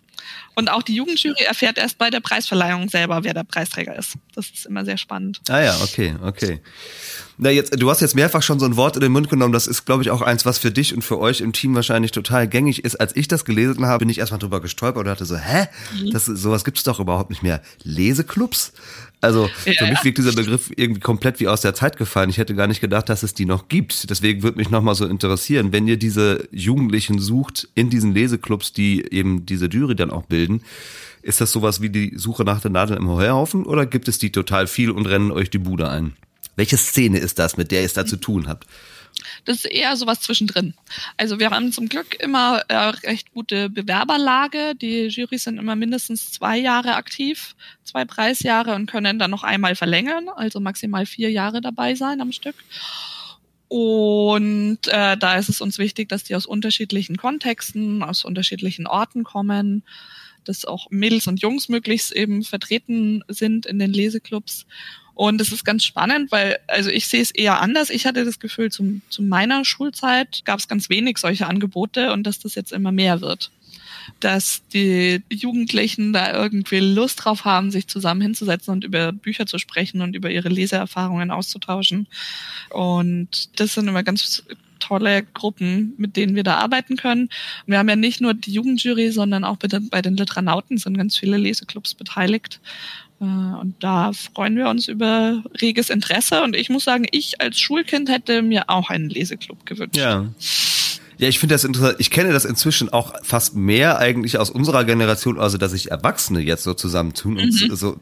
[0.55, 4.15] Und auch die Jugendjury erfährt erst bei der Preisverleihung selber, wer der Preisträger ist.
[4.33, 5.41] Das ist immer sehr spannend.
[5.49, 6.61] Ah ja, okay, okay.
[7.37, 9.51] Na jetzt, du hast jetzt mehrfach schon so ein Wort in den Mund genommen.
[9.51, 12.11] Das ist, glaube ich, auch eins, was für dich und für euch im Team wahrscheinlich
[12.11, 12.95] total gängig ist.
[12.95, 15.67] Als ich das gelesen habe, bin ich erstmal drüber gestolpert und dachte so, hä?
[15.99, 16.11] Mhm.
[16.11, 17.61] Das, sowas gibt's doch überhaupt nicht mehr.
[17.83, 18.71] Leseklubs?
[19.19, 19.73] Also ja.
[19.77, 22.29] für mich wirkt dieser Begriff irgendwie komplett wie aus der Zeit gefallen.
[22.29, 24.09] Ich hätte gar nicht gedacht, dass es die noch gibt.
[24.09, 29.11] Deswegen würde mich nochmal so interessieren, wenn ihr diese Jugendlichen sucht in diesen Leseklubs, die
[29.11, 30.61] eben diese Jury dann auch bilden.
[31.21, 34.31] Ist das sowas wie die Suche nach der Nadel im Heuhaufen oder gibt es die
[34.31, 36.13] total viel und rennen euch die Bude ein?
[36.55, 38.65] Welche Szene ist das, mit der ihr es da zu tun habt?
[39.45, 40.73] Das ist eher sowas zwischendrin.
[41.17, 44.75] Also wir haben zum Glück immer äh, recht gute Bewerberlage.
[44.75, 49.75] Die Jurys sind immer mindestens zwei Jahre aktiv, zwei Preisjahre und können dann noch einmal
[49.75, 52.55] verlängern, also maximal vier Jahre dabei sein am Stück.
[53.67, 59.23] Und äh, da ist es uns wichtig, dass die aus unterschiedlichen Kontexten, aus unterschiedlichen Orten
[59.23, 59.83] kommen,
[60.43, 64.65] dass auch Mädels und Jungs möglichst eben vertreten sind in den Leseclubs.
[65.15, 67.89] Und es ist ganz spannend, weil, also ich sehe es eher anders.
[67.89, 72.23] Ich hatte das Gefühl, zum, zu meiner Schulzeit gab es ganz wenig solche Angebote und
[72.23, 73.49] dass das jetzt immer mehr wird.
[74.19, 79.57] Dass die Jugendlichen da irgendwie Lust drauf haben, sich zusammen hinzusetzen und über Bücher zu
[79.57, 82.07] sprechen und über ihre Leseerfahrungen auszutauschen.
[82.69, 84.43] Und das sind immer ganz
[84.79, 87.29] tolle Gruppen, mit denen wir da arbeiten können.
[87.65, 91.37] Wir haben ja nicht nur die Jugendjury, sondern auch bei den Literanauten sind ganz viele
[91.37, 92.59] Leseclubs beteiligt.
[93.21, 96.43] Äh, und da freuen wir uns über reges Interesse.
[96.43, 99.97] Und ich muss sagen, ich als Schulkind hätte mir auch einen Leseklub gewünscht.
[99.97, 100.27] Ja.
[101.17, 101.95] Ja, ich finde das interessant.
[101.99, 106.41] Ich kenne das inzwischen auch fast mehr eigentlich aus unserer Generation, also dass sich Erwachsene
[106.41, 107.75] jetzt so zusammentun und mhm.
[107.75, 107.97] so,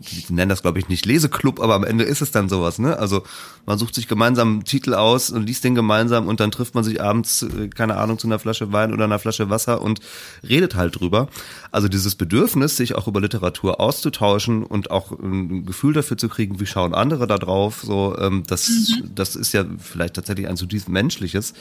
[0.00, 2.98] die nennen das glaube ich nicht Leseklub, aber am Ende ist es dann sowas, ne?
[2.98, 3.22] Also
[3.66, 6.84] man sucht sich gemeinsam einen Titel aus und liest den gemeinsam und dann trifft man
[6.84, 10.00] sich abends, äh, keine Ahnung, zu einer Flasche Wein oder einer Flasche Wasser und
[10.48, 11.28] redet halt drüber.
[11.70, 16.60] Also dieses Bedürfnis, sich auch über Literatur auszutauschen und auch ein Gefühl dafür zu kriegen,
[16.60, 19.14] wie schauen andere da drauf, so, ähm, das, mhm.
[19.14, 21.52] das ist ja vielleicht tatsächlich ein zutiefst menschliches.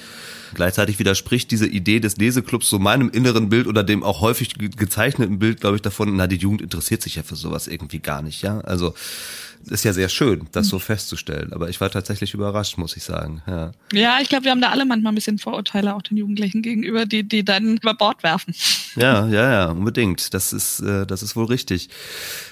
[0.54, 5.40] Gleichzeitig widerspricht diese Idee des Leseclubs so meinem inneren Bild oder dem auch häufig gezeichneten
[5.40, 8.42] Bild, glaube ich, davon, na, die Jugend interessiert sich ja für sowas irgendwie gar nicht,
[8.42, 8.60] ja.
[8.62, 8.94] Also
[9.66, 11.51] ist ja sehr schön, das so festzustellen.
[11.53, 13.41] Aber ich war tatsächlich überrascht, muss ich sagen.
[13.47, 16.62] Ja, ja ich glaube, wir haben da alle manchmal ein bisschen Vorurteile auch den Jugendlichen
[16.62, 18.53] gegenüber, die, die dann über Bord werfen.
[18.95, 20.34] Ja, ja, ja, unbedingt.
[20.34, 21.89] Das ist, äh, das ist wohl richtig.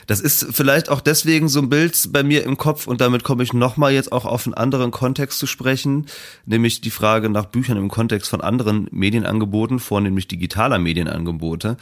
[0.07, 3.43] Das ist vielleicht auch deswegen so ein Bild bei mir im Kopf und damit komme
[3.43, 6.05] ich nochmal jetzt auch auf einen anderen Kontext zu sprechen,
[6.45, 11.77] nämlich die Frage nach Büchern im Kontext von anderen Medienangeboten, vornehmlich digitaler Medienangebote.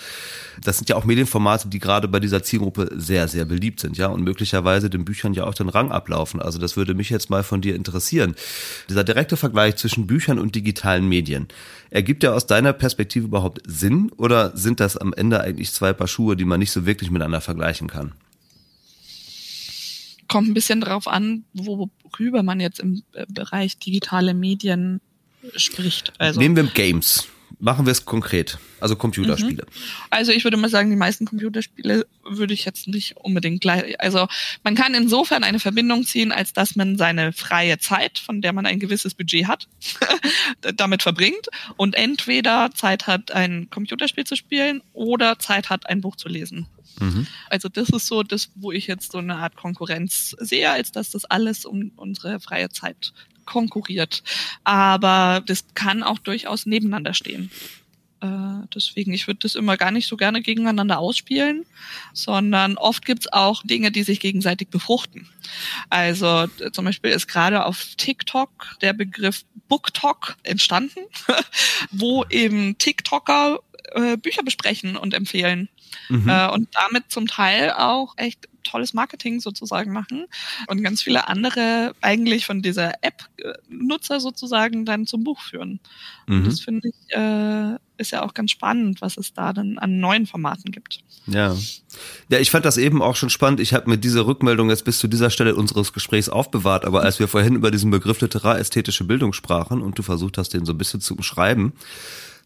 [0.61, 4.07] Das sind ja auch Medienformate, die gerade bei dieser Zielgruppe sehr, sehr beliebt sind, ja,
[4.07, 6.41] und möglicherweise den Büchern ja auch den Rang ablaufen.
[6.41, 8.36] Also das würde mich jetzt mal von dir interessieren.
[8.89, 11.47] Dieser direkte Vergleich zwischen Büchern und digitalen Medien.
[11.89, 16.07] Ergibt der aus deiner Perspektive überhaupt Sinn oder sind das am Ende eigentlich zwei Paar
[16.07, 18.14] Schuhe, die man nicht so wirklich miteinander vergleichen kann?
[20.28, 25.01] Kommt ein bisschen darauf an, worüber man jetzt im äh, Bereich digitale Medien
[25.55, 26.14] spricht.
[26.18, 27.28] Also Nehmen wir Games.
[27.60, 28.58] Machen wir es konkret.
[28.80, 29.64] Also Computerspiele.
[29.64, 29.80] Mhm.
[30.10, 33.99] Also ich würde mal sagen, die meisten Computerspiele würde ich jetzt nicht unbedingt gleich.
[34.01, 34.28] Also
[34.64, 38.66] man kann insofern eine Verbindung ziehen, als dass man seine freie Zeit, von der man
[38.66, 39.68] ein gewisses Budget hat,
[40.76, 41.47] damit verbringt
[41.78, 46.68] und entweder Zeit hat, ein Computerspiel zu spielen oder Zeit hat, ein Buch zu lesen.
[46.99, 47.28] Mhm.
[47.49, 51.10] Also das ist so das, wo ich jetzt so eine Art Konkurrenz sehe, als dass
[51.10, 53.14] das alles um unsere freie Zeit
[53.45, 54.23] konkurriert.
[54.63, 57.51] Aber das kann auch durchaus nebeneinander stehen.
[58.23, 61.65] Äh, deswegen, ich würde das immer gar nicht so gerne gegeneinander ausspielen,
[62.13, 65.27] sondern oft gibt's auch Dinge, die sich gegenseitig befruchten.
[65.89, 71.01] Also zum Beispiel ist gerade auf TikTok der Begriff BookTok entstanden,
[71.91, 73.59] wo eben TikToker
[73.91, 75.67] äh, Bücher besprechen und empfehlen.
[76.07, 76.29] Mhm.
[76.29, 80.26] Äh, und damit zum Teil auch echt tolles Marketing sozusagen machen
[80.68, 85.80] und ganz viele andere eigentlich von dieser App-Nutzer sozusagen dann zum Buch führen.
[86.28, 86.45] Mhm.
[86.45, 90.26] das finde ich äh, ist ja auch ganz spannend, was es da dann an neuen
[90.26, 90.99] Formaten gibt.
[91.28, 91.55] Ja.
[92.30, 93.59] Ja, ich fand das eben auch schon spannend.
[93.59, 97.20] Ich habe mir diese Rückmeldung jetzt bis zu dieser Stelle unseres Gesprächs aufbewahrt, aber als
[97.20, 100.78] wir vorhin über diesen Begriff literärästhetische Bildung sprachen und du versucht hast, den so ein
[100.78, 101.74] bisschen zu umschreiben,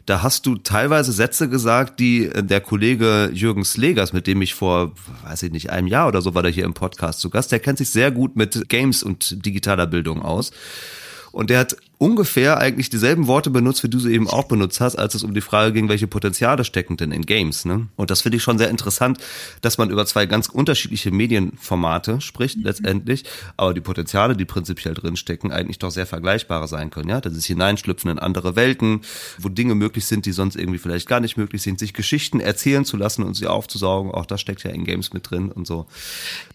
[0.08, 4.54] da hast du teilweise Sätze gesagt, die äh, der Kollege Jürgen Slegers, mit dem ich
[4.54, 4.92] vor,
[5.24, 7.60] weiß ich nicht, einem Jahr oder so war der hier im Podcast zu Gast, der
[7.60, 10.50] kennt sich sehr gut mit Games und digitaler Bildung aus.
[11.30, 14.96] Und der hat ungefähr eigentlich dieselben Worte benutzt, wie du sie eben auch benutzt hast,
[14.96, 17.64] als es um die Frage ging, welche Potenziale stecken denn in Games.
[17.64, 17.88] Ne?
[17.96, 19.18] Und das finde ich schon sehr interessant,
[19.62, 23.24] dass man über zwei ganz unterschiedliche Medienformate spricht letztendlich,
[23.56, 27.08] aber die Potenziale, die prinzipiell drinstecken, eigentlich doch sehr vergleichbare sein können.
[27.08, 29.00] Ja, das ist Hineinschlüpfen in andere Welten,
[29.38, 32.84] wo Dinge möglich sind, die sonst irgendwie vielleicht gar nicht möglich sind, sich Geschichten erzählen
[32.84, 34.12] zu lassen und sie aufzusaugen.
[34.12, 35.86] Auch das steckt ja in Games mit drin und so.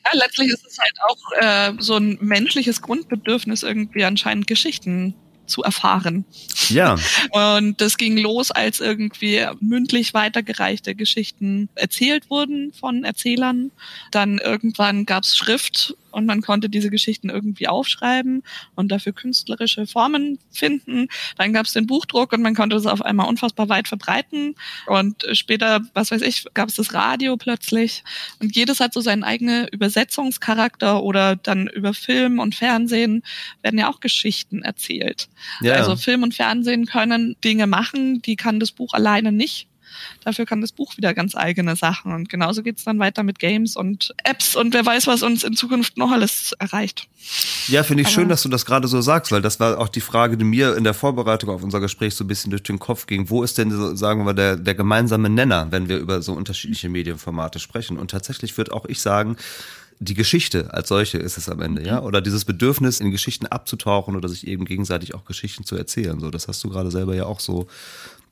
[0.05, 5.15] Ja, letztlich ist es halt auch äh, so ein menschliches Grundbedürfnis, irgendwie anscheinend Geschichten
[5.45, 6.25] zu erfahren.
[6.69, 6.95] Ja.
[7.57, 13.71] Und das ging los, als irgendwie mündlich weitergereichte Geschichten erzählt wurden von Erzählern.
[14.11, 18.43] Dann irgendwann gab's Schrift und man konnte diese Geschichten irgendwie aufschreiben
[18.75, 21.07] und dafür künstlerische Formen finden.
[21.37, 24.55] Dann gab es den Buchdruck und man konnte es auf einmal unfassbar weit verbreiten.
[24.87, 28.03] Und später, was weiß ich, gab es das Radio plötzlich.
[28.39, 33.23] Und jedes hat so seinen eigenen Übersetzungscharakter oder dann über Film und Fernsehen
[33.61, 35.29] werden ja auch Geschichten erzählt.
[35.61, 35.73] Ja.
[35.75, 39.67] Also Film und Fernsehen können Dinge machen, die kann das Buch alleine nicht.
[40.23, 42.13] Dafür kann das Buch wieder ganz eigene Sachen.
[42.13, 45.55] Und genauso geht's dann weiter mit Games und Apps und wer weiß, was uns in
[45.55, 47.07] Zukunft noch alles erreicht.
[47.67, 49.89] Ja, finde ich Aber schön, dass du das gerade so sagst, weil das war auch
[49.89, 52.79] die Frage, die mir in der Vorbereitung auf unser Gespräch so ein bisschen durch den
[52.79, 53.29] Kopf ging.
[53.29, 57.59] Wo ist denn, sagen wir, der, der gemeinsame Nenner, wenn wir über so unterschiedliche Medienformate
[57.59, 57.97] sprechen?
[57.97, 59.37] Und tatsächlich würde auch ich sagen,
[59.99, 62.01] die Geschichte als solche ist es am Ende, ja?
[62.01, 66.19] Oder dieses Bedürfnis, in Geschichten abzutauchen oder sich eben gegenseitig auch Geschichten zu erzählen.
[66.19, 67.67] So, das hast du gerade selber ja auch so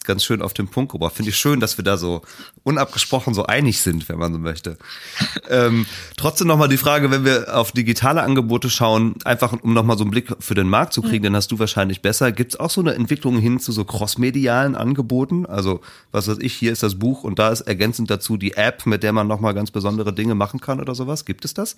[0.04, 1.16] ganz schön auf den Punkt gebracht.
[1.16, 2.22] Finde ich schön, dass wir da so
[2.64, 4.78] unabgesprochen so einig sind, wenn man so möchte.
[5.50, 5.86] ähm,
[6.18, 10.12] trotzdem nochmal die Frage, wenn wir auf digitale Angebote schauen, einfach um nochmal so einen
[10.12, 11.24] Blick für den Markt zu kriegen, mhm.
[11.24, 12.32] dann hast du wahrscheinlich besser.
[12.32, 15.46] Gibt es auch so eine Entwicklung hin zu so crossmedialen Angeboten?
[15.46, 15.82] Also,
[16.12, 19.04] was weiß ich, hier ist das Buch und da ist ergänzend dazu die App, mit
[19.04, 21.26] der man nochmal ganz besondere Dinge machen kann oder sowas.
[21.26, 21.76] Gibt es das?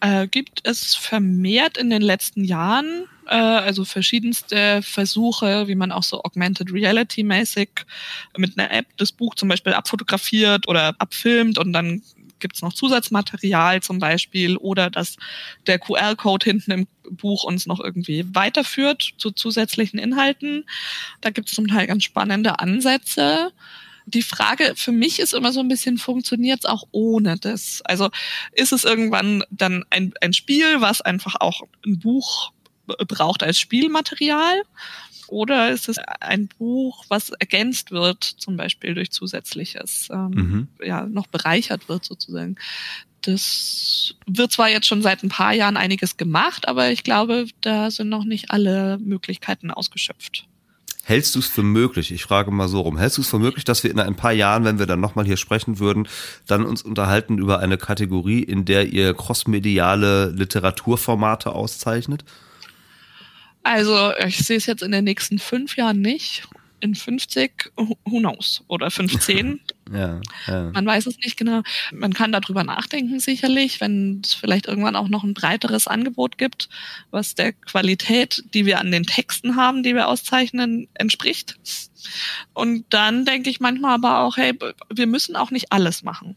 [0.00, 6.02] Äh, gibt es vermehrt in den letzten Jahren äh, also verschiedenste Versuche, wie man auch
[6.02, 7.70] so Augmented Reality mäßig
[8.36, 12.02] mit einer App das Buch zum Beispiel abfotografiert oder abfilmt und dann
[12.40, 15.16] gibt es noch Zusatzmaterial zum Beispiel oder dass
[15.66, 20.64] der QR-Code hinten im Buch uns noch irgendwie weiterführt zu zusätzlichen Inhalten.
[21.22, 23.52] Da gibt es zum Teil ganz spannende Ansätze.
[24.06, 27.80] Die Frage für mich ist immer so ein bisschen, funktioniert es auch ohne das?
[27.84, 28.10] Also
[28.52, 32.52] ist es irgendwann dann ein, ein Spiel, was einfach auch ein Buch
[33.06, 34.62] braucht als Spielmaterial?
[35.28, 40.68] Oder ist es ein Buch, was ergänzt wird, zum Beispiel durch zusätzliches, ähm, mhm.
[40.84, 42.56] ja, noch bereichert wird sozusagen?
[43.22, 47.90] Das wird zwar jetzt schon seit ein paar Jahren einiges gemacht, aber ich glaube, da
[47.90, 50.46] sind noch nicht alle Möglichkeiten ausgeschöpft.
[51.04, 53.64] Hältst du es für möglich, ich frage mal so rum, hältst du es für möglich,
[53.64, 56.06] dass wir in ein paar Jahren, wenn wir dann nochmal hier sprechen würden,
[56.46, 62.24] dann uns unterhalten über eine Kategorie, in der ihr crossmediale Literaturformate auszeichnet?
[63.62, 66.42] Also ich sehe es jetzt in den nächsten fünf Jahren nicht.
[66.80, 68.64] In 50, who knows?
[68.66, 69.60] Oder 15.
[69.92, 70.70] ja, ja.
[70.72, 71.62] Man weiß es nicht genau.
[71.92, 76.68] Man kann darüber nachdenken sicherlich, wenn es vielleicht irgendwann auch noch ein breiteres Angebot gibt,
[77.12, 81.56] was der Qualität, die wir an den Texten haben, die wir auszeichnen, entspricht.
[82.52, 84.52] Und dann denke ich manchmal aber auch, hey,
[84.92, 86.36] wir müssen auch nicht alles machen.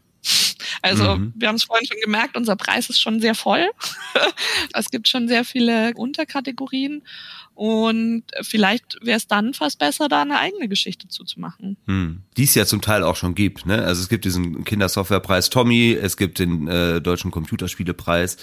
[0.82, 1.32] Also mhm.
[1.36, 3.70] wir haben es vorhin schon gemerkt, unser Preis ist schon sehr voll.
[4.72, 7.02] es gibt schon sehr viele Unterkategorien
[7.56, 11.78] und vielleicht wäre es dann fast besser, da eine eigene Geschichte zuzumachen.
[11.86, 12.22] Hm.
[12.36, 13.64] Die es ja zum Teil auch schon gibt.
[13.64, 13.82] Ne?
[13.82, 18.36] Also es gibt diesen Kindersoftwarepreis Tommy, es gibt den äh, deutschen Computerspielepreis.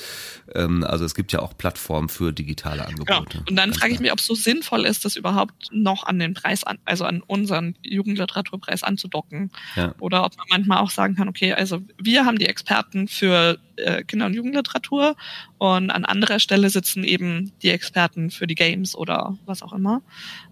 [0.56, 3.38] Ähm, also es gibt ja auch Plattformen für digitale Angebote.
[3.38, 3.44] Ja.
[3.48, 6.34] Und dann frage ich mich, ob es so sinnvoll ist, das überhaupt noch an den
[6.34, 9.52] Preis, an, also an unseren Jugendliteraturpreis anzudocken.
[9.76, 9.94] Ja.
[10.00, 14.04] Oder ob man manchmal auch sagen kann, okay, also wir haben die Experten für äh,
[14.04, 15.16] Kinder- und Jugendliteratur
[15.58, 20.02] und an anderer Stelle sitzen eben die Experten für die Games oder was auch immer.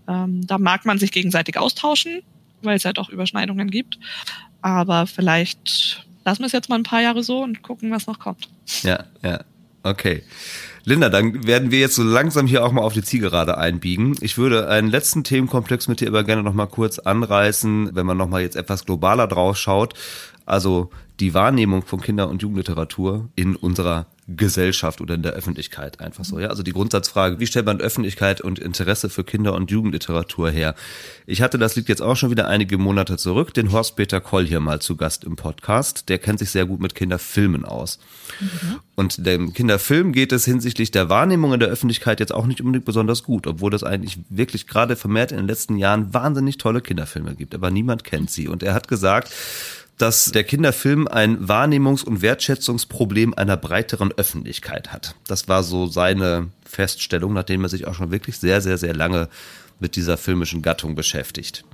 [0.08, 2.22] Ähm, da mag man sich gegenseitig austauschen,
[2.62, 3.98] weil es halt auch Überschneidungen gibt.
[4.62, 8.20] Aber vielleicht lassen wir es jetzt mal ein paar Jahre so und gucken, was noch
[8.20, 8.50] kommt.
[8.84, 9.44] Ja, ja.
[9.84, 10.24] Okay.
[10.84, 14.16] Linda, dann werden wir jetzt so langsam hier auch mal auf die Zielgerade einbiegen.
[14.22, 18.18] Ich würde einen letzten Themenkomplex mit dir aber gerne noch mal kurz anreißen, wenn man
[18.18, 19.94] noch mal jetzt etwas globaler drauf schaut.
[20.46, 20.90] Also
[21.20, 26.40] die Wahrnehmung von Kinder- und Jugendliteratur in unserer Gesellschaft oder in der Öffentlichkeit einfach so.
[26.40, 30.76] Ja, also die Grundsatzfrage, wie stellt man Öffentlichkeit und Interesse für Kinder- und Jugendliteratur her?
[31.26, 34.60] Ich hatte, das liegt jetzt auch schon wieder einige Monate zurück, den Horst-Peter Koll hier
[34.60, 36.10] mal zu Gast im Podcast.
[36.10, 38.00] Der kennt sich sehr gut mit Kinderfilmen aus.
[38.40, 38.80] Mhm.
[38.96, 42.86] Und dem Kinderfilm geht es hinsichtlich der Wahrnehmung in der Öffentlichkeit jetzt auch nicht unbedingt
[42.86, 47.36] besonders gut, obwohl es eigentlich wirklich gerade vermehrt in den letzten Jahren wahnsinnig tolle Kinderfilme
[47.36, 48.48] gibt, aber niemand kennt sie.
[48.48, 49.32] Und er hat gesagt,
[50.02, 55.14] dass der Kinderfilm ein Wahrnehmungs- und Wertschätzungsproblem einer breiteren Öffentlichkeit hat.
[55.28, 59.30] Das war so seine Feststellung, nachdem er sich auch schon wirklich sehr, sehr, sehr lange
[59.80, 61.66] mit dieser filmischen Gattung beschäftigt.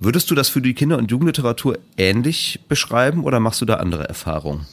[0.00, 4.08] Würdest du das für die Kinder- und Jugendliteratur ähnlich beschreiben oder machst du da andere
[4.08, 4.66] Erfahrungen?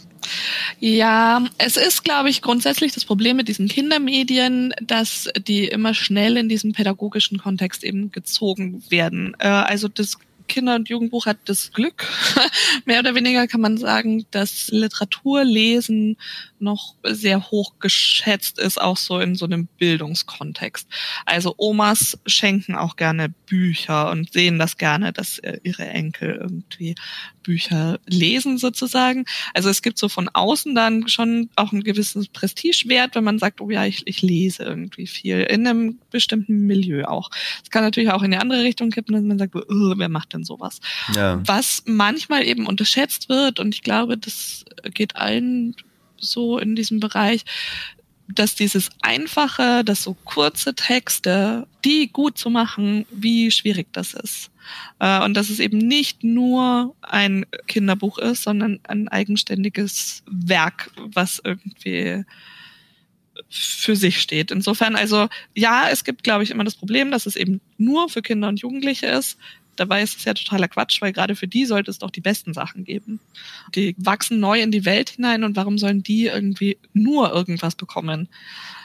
[0.79, 6.37] Ja, es ist, glaube ich, grundsätzlich das Problem mit diesen Kindermedien, dass die immer schnell
[6.37, 9.35] in diesem pädagogischen Kontext eben gezogen werden.
[9.39, 10.17] Äh, also das
[10.47, 12.05] Kinder- und Jugendbuch hat das Glück,
[12.85, 16.17] mehr oder weniger kann man sagen, dass Literaturlesen
[16.63, 20.87] noch sehr hoch geschätzt ist, auch so in so einem Bildungskontext.
[21.25, 26.95] Also Omas schenken auch gerne Bücher und sehen das gerne, dass äh, ihre Enkel irgendwie
[27.43, 29.25] Bücher lesen sozusagen.
[29.53, 33.61] Also es gibt so von außen dann schon auch ein gewisses Prestigewert, wenn man sagt,
[33.61, 37.29] oh ja, ich, ich lese irgendwie viel in einem bestimmten Milieu auch.
[37.61, 40.33] Es kann natürlich auch in die andere Richtung kippen, dass man sagt, oh, wer macht
[40.33, 40.79] denn sowas?
[41.15, 41.41] Ja.
[41.45, 45.75] Was manchmal eben unterschätzt wird und ich glaube, das geht allen
[46.23, 47.45] so in diesem Bereich,
[48.27, 54.49] dass dieses einfache, dass so kurze Texte, die gut zu machen, wie schwierig das ist.
[54.99, 61.41] Äh, und dass es eben nicht nur ein Kinderbuch ist, sondern ein eigenständiges Werk, was
[61.43, 62.23] irgendwie
[63.49, 64.51] für sich steht.
[64.51, 68.21] Insofern also, ja, es gibt, glaube ich, immer das Problem, dass es eben nur für
[68.21, 69.37] Kinder und Jugendliche ist.
[69.75, 72.53] Dabei ist es ja totaler Quatsch, weil gerade für die sollte es doch die besten
[72.53, 73.19] Sachen geben.
[73.75, 78.29] Die wachsen neu in die Welt hinein und warum sollen die irgendwie nur irgendwas bekommen?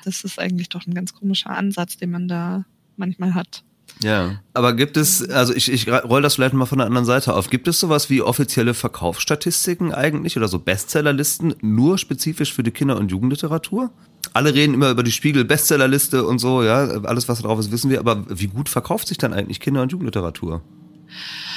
[0.04, 2.64] Das ist eigentlich doch ein ganz komischer Ansatz, den man da
[2.96, 3.62] manchmal hat.
[4.02, 7.34] Ja, aber gibt es, also ich, ich roll das vielleicht mal von der anderen Seite
[7.34, 12.70] auf, gibt es sowas wie offizielle Verkaufsstatistiken eigentlich oder so Bestsellerlisten nur spezifisch für die
[12.70, 13.90] Kinder- und Jugendliteratur?
[14.34, 17.98] Alle reden immer über die Spiegel-Bestsellerliste und so, ja, alles was drauf ist, wissen wir,
[17.98, 20.62] aber wie gut verkauft sich dann eigentlich Kinder- und Jugendliteratur?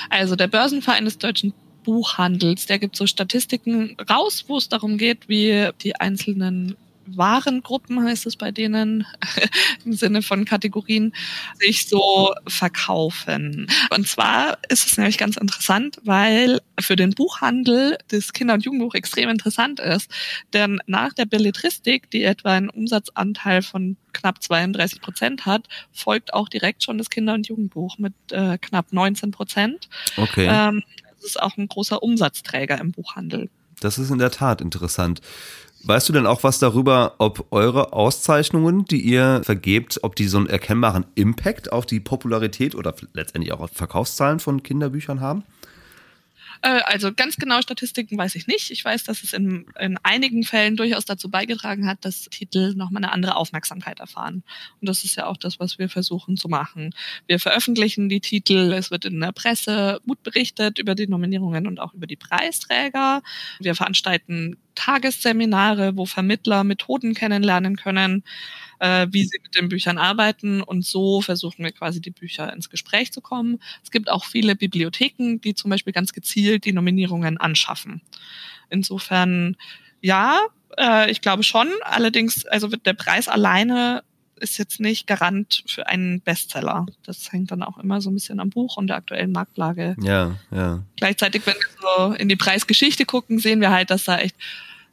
[0.10, 5.28] Also der Börsenverein des deutschen Buchhandels, der gibt so Statistiken raus, wo es darum geht,
[5.30, 6.76] wie die einzelnen
[7.18, 9.05] Warengruppen heißt es bei denen
[9.86, 11.14] im Sinne von Kategorien
[11.59, 13.68] sich so verkaufen.
[13.89, 18.93] Und zwar ist es nämlich ganz interessant, weil für den Buchhandel das Kinder- und Jugendbuch
[18.93, 20.09] extrem interessant ist.
[20.53, 26.49] Denn nach der Belletristik, die etwa einen Umsatzanteil von knapp 32 Prozent hat, folgt auch
[26.49, 29.89] direkt schon das Kinder- und Jugendbuch mit äh, knapp 19 Prozent.
[30.18, 30.47] Okay.
[30.49, 30.84] Ähm,
[31.16, 33.49] das ist auch ein großer Umsatzträger im Buchhandel.
[33.80, 35.22] Das ist in der Tat interessant.
[35.84, 40.38] Weißt du denn auch was darüber, ob eure Auszeichnungen, die ihr vergebt, ob die so
[40.38, 45.44] einen erkennbaren Impact auf die Popularität oder letztendlich auch auf Verkaufszahlen von Kinderbüchern haben?
[46.62, 48.72] Äh, also ganz genau Statistiken weiß ich nicht.
[48.72, 53.04] Ich weiß, dass es in, in einigen Fällen durchaus dazu beigetragen hat, dass Titel nochmal
[53.04, 54.44] eine andere Aufmerksamkeit erfahren.
[54.80, 56.94] Und das ist ja auch das, was wir versuchen zu machen.
[57.28, 61.80] Wir veröffentlichen die Titel, es wird in der Presse gut berichtet über die Nominierungen und
[61.80, 63.24] auch über die Preisträger.
[63.60, 68.24] Wir veranstalten Tagesseminare, wo Vermittler Methoden kennenlernen können
[68.82, 70.61] äh, wie sie mit den Büchern arbeiten.
[70.61, 73.59] Und so versuchen wir quasi die Bücher ins Gespräch zu kommen.
[73.84, 78.01] Es gibt auch viele Bibliotheken, die zum Beispiel ganz gezielt die Nominierungen anschaffen.
[78.72, 79.55] Insofern,
[80.01, 80.39] ja,
[80.78, 81.69] äh, ich glaube schon.
[81.84, 84.03] Allerdings, also wird der Preis alleine
[84.42, 86.86] ist jetzt nicht Garant für einen Bestseller.
[87.06, 89.96] Das hängt dann auch immer so ein bisschen am Buch und der aktuellen Marktlage.
[90.02, 90.84] Ja, ja.
[90.98, 94.36] Gleichzeitig, wenn wir so in die Preisgeschichte gucken, sehen wir halt, dass da echt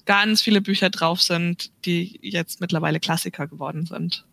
[0.05, 4.25] ganz viele Bücher drauf sind, die jetzt mittlerweile Klassiker geworden sind.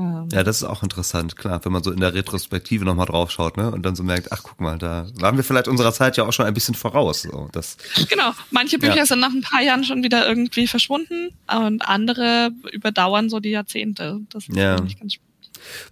[0.00, 0.28] Ähm.
[0.32, 3.56] Ja, das ist auch interessant, klar, wenn man so in der Retrospektive nochmal drauf schaut,
[3.56, 6.24] ne, und dann so merkt, ach guck mal, da waren wir vielleicht unserer Zeit ja
[6.24, 7.22] auch schon ein bisschen voraus.
[7.22, 7.76] So, das,
[8.08, 9.06] genau, manche Bücher ja.
[9.06, 14.20] sind nach ein paar Jahren schon wieder irgendwie verschwunden und andere überdauern so die Jahrzehnte.
[14.30, 14.76] Das ist ja.
[14.76, 15.20] ganz spannend.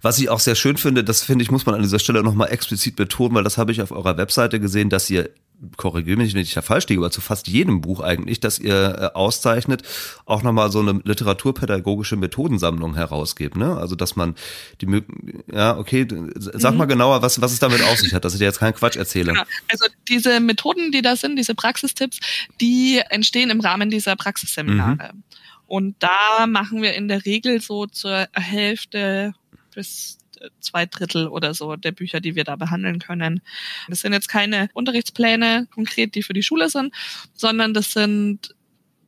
[0.01, 2.49] Was ich auch sehr schön finde, das finde ich, muss man an dieser Stelle nochmal
[2.51, 5.29] explizit betonen, weil das habe ich auf eurer Webseite gesehen, dass ihr
[5.77, 8.73] korrigiere mich, wenn ich da falsch liege, aber zu fast jedem Buch eigentlich, das ihr
[9.13, 9.83] äh, auszeichnet,
[10.25, 13.75] auch nochmal so eine literaturpädagogische Methodensammlung herausgibt, ne?
[13.77, 14.35] Also, dass man
[14.81, 15.03] die,
[15.51, 16.77] ja, okay, sag mhm.
[16.77, 18.95] mal genauer, was, was es damit auf sich hat, dass ich dir jetzt keinen Quatsch
[18.95, 19.33] erzähle.
[19.33, 19.43] Genau.
[19.71, 22.19] Also, diese Methoden, die da sind, diese Praxistipps,
[22.61, 25.11] die entstehen im Rahmen dieser Praxisseminare.
[25.13, 25.23] Mhm.
[25.67, 29.33] Und da machen wir in der Regel so zur Hälfte
[29.75, 30.18] bis
[30.59, 33.41] zwei Drittel oder so der Bücher, die wir da behandeln können.
[33.87, 36.93] Das sind jetzt keine Unterrichtspläne konkret, die für die Schule sind,
[37.33, 38.55] sondern das sind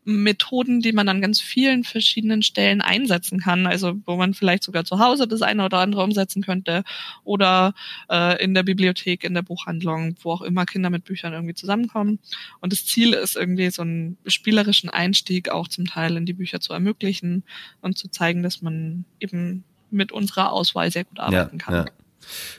[0.04, 3.68] Methoden, die man an ganz vielen verschiedenen Stellen einsetzen kann.
[3.68, 6.84] Also wo man vielleicht sogar zu Hause das eine oder andere umsetzen könnte
[7.24, 7.74] oder
[8.10, 12.20] äh, in der Bibliothek, in der Buchhandlung, wo auch immer Kinder mit Büchern irgendwie zusammenkommen.
[12.62, 16.60] Und das Ziel ist irgendwie so einen spielerischen Einstieg auch zum Teil in die Bücher
[16.60, 17.44] zu ermöglichen
[17.82, 21.76] und zu zeigen, dass man eben mit unserer Auswahl sehr gut arbeiten ja, kann.
[21.76, 21.86] Ja.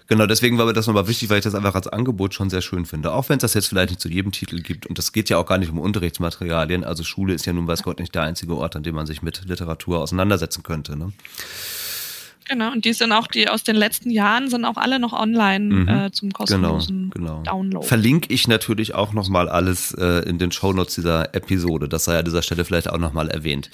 [0.08, 2.60] Genau, deswegen war mir das nochmal wichtig, weil ich das einfach als Angebot schon sehr
[2.60, 3.12] schön finde.
[3.12, 4.86] Auch wenn es das jetzt vielleicht nicht zu jedem Titel gibt.
[4.86, 6.84] Und das geht ja auch gar nicht um Unterrichtsmaterialien.
[6.84, 9.22] Also Schule ist ja nun weiß Gott nicht der einzige Ort, an dem man sich
[9.22, 10.96] mit Literatur auseinandersetzen könnte.
[10.96, 11.12] Ne?
[12.48, 15.74] Genau, und die sind auch, die aus den letzten Jahren sind auch alle noch online
[15.74, 15.88] mhm.
[15.88, 17.42] äh, zum kostenlosen genau, genau.
[17.44, 17.86] Download.
[17.86, 21.88] Verlinke ich natürlich auch nochmal alles äh, in den Shownotes dieser Episode.
[21.88, 23.70] Das sei an dieser Stelle vielleicht auch nochmal erwähnt.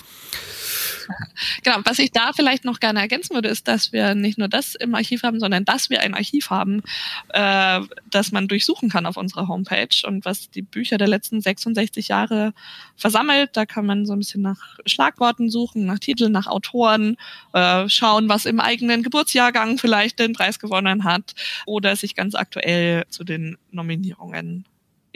[1.63, 4.75] Genau, was ich da vielleicht noch gerne ergänzen würde, ist, dass wir nicht nur das
[4.75, 6.83] im Archiv haben, sondern dass wir ein Archiv haben,
[7.31, 7.81] äh,
[8.11, 12.53] das man durchsuchen kann auf unserer Homepage und was die Bücher der letzten 66 Jahre
[12.97, 13.51] versammelt.
[13.55, 17.17] Da kann man so ein bisschen nach Schlagworten suchen, nach Titeln, nach Autoren,
[17.53, 21.35] äh, schauen, was im eigenen Geburtsjahrgang vielleicht den Preis gewonnen hat
[21.67, 24.65] oder sich ganz aktuell zu den Nominierungen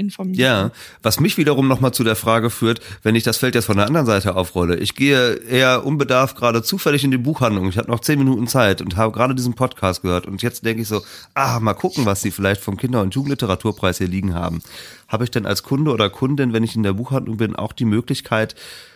[0.02, 0.40] informieren.
[0.40, 0.70] Ja,
[1.02, 3.86] was mich wiederum nochmal zu der Frage führt, wenn ich das Feld jetzt von der
[3.86, 4.76] anderen Seite aufrolle.
[4.76, 7.68] Ich gehe eher unbedarft gerade zufällig in die Buchhandlung.
[7.68, 10.26] Ich habe noch zehn Minuten Zeit und habe gerade diesen Podcast gehört.
[10.26, 11.02] Und jetzt denke ich so,
[11.34, 14.62] ah, mal gucken, was sie vielleicht vom Kinder- und Jugendliteraturpreis hier liegen haben.
[15.08, 17.84] Habe ich denn als Kunde oder Kundin, wenn ich in der Buchhandlung bin, auch die
[17.84, 18.54] Möglichkeit,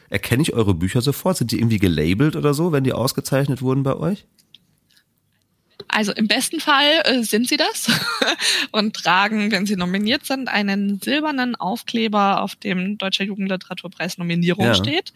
[0.08, 1.36] erkenne ich eure Bücher sofort?
[1.36, 4.26] Sind die irgendwie gelabelt oder so, wenn die ausgezeichnet wurden bei euch?
[5.88, 7.90] Also im besten Fall äh, sind sie das
[8.72, 14.74] und tragen, wenn sie nominiert sind, einen silbernen Aufkleber, auf dem Deutscher Jugendliteraturpreis Nominierung ja.
[14.74, 15.12] steht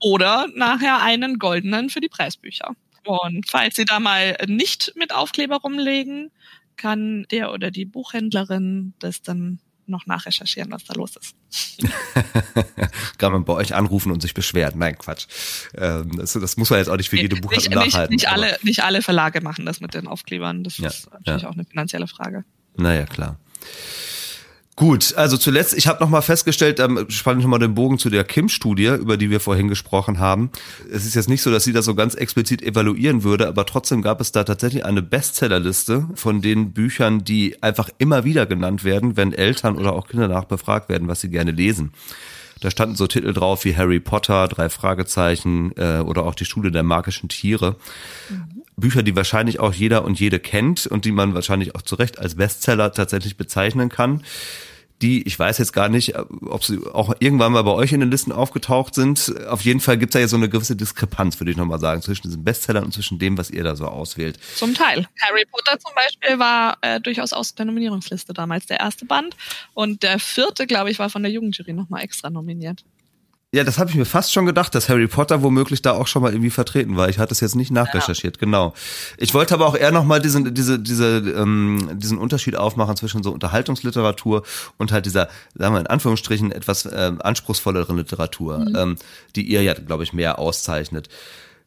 [0.00, 2.74] oder nachher einen goldenen für die Preisbücher.
[3.04, 6.30] Und falls sie da mal nicht mit Aufkleber rumlegen,
[6.76, 9.58] kann der oder die Buchhändlerin das dann
[9.90, 11.34] noch nachrecherchieren, was da los ist.
[13.18, 14.78] Kann man bei euch anrufen und sich beschweren?
[14.78, 15.26] Nein, Quatsch.
[15.76, 18.14] Ähm, das, das, muss man jetzt auch nicht für jede Buchhandlung nachhalten.
[18.14, 20.64] Nicht, nicht alle, nicht alle Verlage machen das mit den Aufklebern.
[20.64, 21.48] Das ja, ist natürlich ja.
[21.48, 22.44] auch eine finanzielle Frage.
[22.76, 23.38] Naja, klar.
[24.76, 28.24] Gut, also zuletzt, ich habe nochmal festgestellt, ähm, spanne ich nochmal den Bogen zu der
[28.24, 30.50] Kim-Studie, über die wir vorhin gesprochen haben.
[30.90, 34.00] Es ist jetzt nicht so, dass sie das so ganz explizit evaluieren würde, aber trotzdem
[34.00, 39.18] gab es da tatsächlich eine Bestsellerliste von den Büchern, die einfach immer wieder genannt werden,
[39.18, 41.92] wenn Eltern oder auch Kinder nachbefragt werden, was sie gerne lesen.
[42.60, 46.70] Da standen so Titel drauf wie Harry Potter, drei Fragezeichen äh, oder auch die Schule
[46.70, 47.76] der magischen Tiere.
[48.30, 48.59] Mhm.
[48.80, 52.18] Bücher, die wahrscheinlich auch jeder und jede kennt und die man wahrscheinlich auch zu Recht
[52.18, 54.22] als Bestseller tatsächlich bezeichnen kann
[55.02, 58.10] die, ich weiß jetzt gar nicht, ob sie auch irgendwann mal bei euch in den
[58.10, 59.34] Listen aufgetaucht sind.
[59.46, 62.02] Auf jeden Fall gibt es da ja so eine gewisse Diskrepanz, würde ich nochmal sagen,
[62.02, 64.38] zwischen diesen Bestsellern und zwischen dem, was ihr da so auswählt.
[64.56, 65.06] Zum Teil.
[65.22, 69.36] Harry Potter zum Beispiel war äh, durchaus aus der Nominierungsliste damals der erste Band.
[69.72, 72.84] Und der vierte, glaube ich, war von der Jugendjury nochmal extra nominiert.
[73.52, 76.22] Ja, das habe ich mir fast schon gedacht, dass Harry Potter womöglich da auch schon
[76.22, 77.08] mal irgendwie vertreten war.
[77.08, 78.40] Ich hatte es jetzt nicht nachrecherchiert, ja.
[78.40, 78.74] genau.
[79.18, 83.24] Ich wollte aber auch eher noch mal diesen, diese, diese, ähm, diesen Unterschied aufmachen zwischen
[83.24, 84.44] so Unterhaltungsliteratur
[84.78, 88.76] und halt dieser, sagen wir in Anführungsstrichen, etwas ähm, anspruchsvolleren Literatur, mhm.
[88.76, 88.96] ähm,
[89.34, 91.08] die ihr ja, glaube ich, mehr auszeichnet.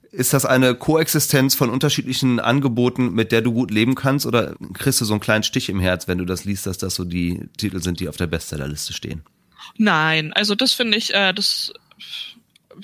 [0.09, 5.01] Ist das eine Koexistenz von unterschiedlichen Angeboten, mit der du gut leben kannst, oder kriegst
[5.01, 7.49] du so einen kleinen Stich im Herz, wenn du das liest, dass das so die
[7.57, 9.23] Titel sind, die auf der Bestsellerliste stehen?
[9.77, 11.73] Nein, also das finde ich, äh, das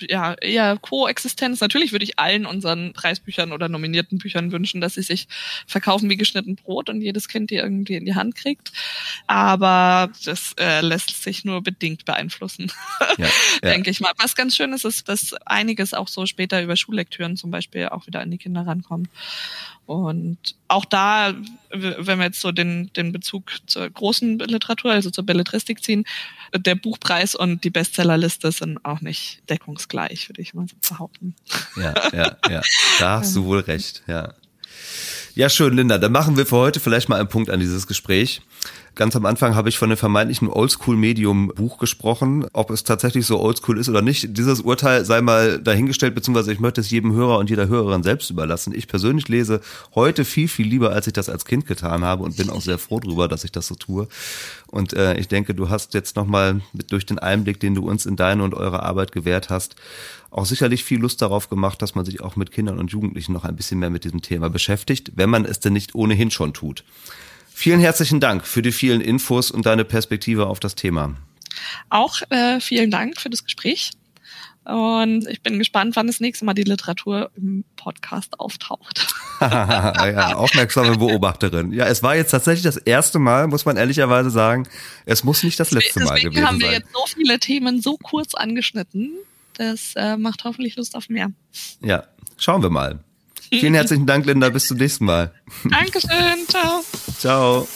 [0.07, 1.61] ja, eher Koexistenz.
[1.61, 5.27] Natürlich würde ich allen unseren Preisbüchern oder nominierten Büchern wünschen, dass sie sich
[5.65, 8.71] verkaufen wie geschnitten Brot und jedes Kind die irgendwie in die Hand kriegt.
[9.27, 12.71] Aber das äh, lässt sich nur bedingt beeinflussen,
[13.17, 13.25] ja,
[13.63, 13.69] ja.
[13.71, 14.11] denke ich mal.
[14.17, 18.07] Was ganz schön ist, ist, dass einiges auch so später über Schullektüren zum Beispiel auch
[18.07, 19.09] wieder an die Kinder rankommt.
[19.89, 20.37] Und
[20.67, 21.33] auch da,
[21.71, 26.03] wenn wir jetzt so den, den Bezug zur großen Literatur, also zur Belletristik ziehen,
[26.55, 31.33] der Buchpreis und die Bestsellerliste sind auch nicht deckungsgleich, würde ich mal so behaupten.
[31.75, 32.61] Ja, ja, ja.
[32.99, 34.35] Da hast du wohl recht, ja.
[35.33, 35.97] Ja, schön, Linda.
[35.97, 38.43] Dann machen wir für heute vielleicht mal einen Punkt an dieses Gespräch.
[38.99, 42.45] Ganz am Anfang habe ich von dem vermeintlichen Oldschool-Medium-Buch gesprochen.
[42.51, 46.59] Ob es tatsächlich so oldschool ist oder nicht, dieses Urteil sei mal dahingestellt, beziehungsweise ich
[46.59, 48.73] möchte es jedem Hörer und jeder Hörerin selbst überlassen.
[48.75, 49.61] Ich persönlich lese
[49.95, 52.77] heute viel, viel lieber, als ich das als Kind getan habe und bin auch sehr
[52.77, 54.09] froh darüber, dass ich das so tue.
[54.67, 58.17] Und äh, ich denke, du hast jetzt nochmal durch den Einblick, den du uns in
[58.17, 59.77] deine und eure Arbeit gewährt hast,
[60.29, 63.45] auch sicherlich viel Lust darauf gemacht, dass man sich auch mit Kindern und Jugendlichen noch
[63.45, 66.83] ein bisschen mehr mit diesem Thema beschäftigt, wenn man es denn nicht ohnehin schon tut.
[67.59, 71.15] Vielen herzlichen Dank für die vielen Infos und deine Perspektive auf das Thema.
[71.89, 73.91] Auch äh, vielen Dank für das Gespräch.
[74.63, 79.13] Und ich bin gespannt, wann das nächste Mal die Literatur im Podcast auftaucht.
[79.41, 81.73] ja, aufmerksame Beobachterin.
[81.73, 84.65] Ja, es war jetzt tatsächlich das erste Mal, muss man ehrlicherweise sagen.
[85.05, 86.47] Es muss nicht das letzte Mal gewesen sein.
[86.47, 89.11] haben wir jetzt so viele Themen so kurz angeschnitten.
[89.55, 91.29] Das äh, macht hoffentlich Lust auf mehr.
[91.81, 92.05] Ja,
[92.37, 93.03] schauen wir mal.
[93.49, 94.49] Vielen herzlichen Dank, Linda.
[94.49, 95.33] Bis zum nächsten Mal.
[95.63, 96.47] Dankeschön.
[96.47, 96.83] Ciao.
[97.17, 97.67] Ciao.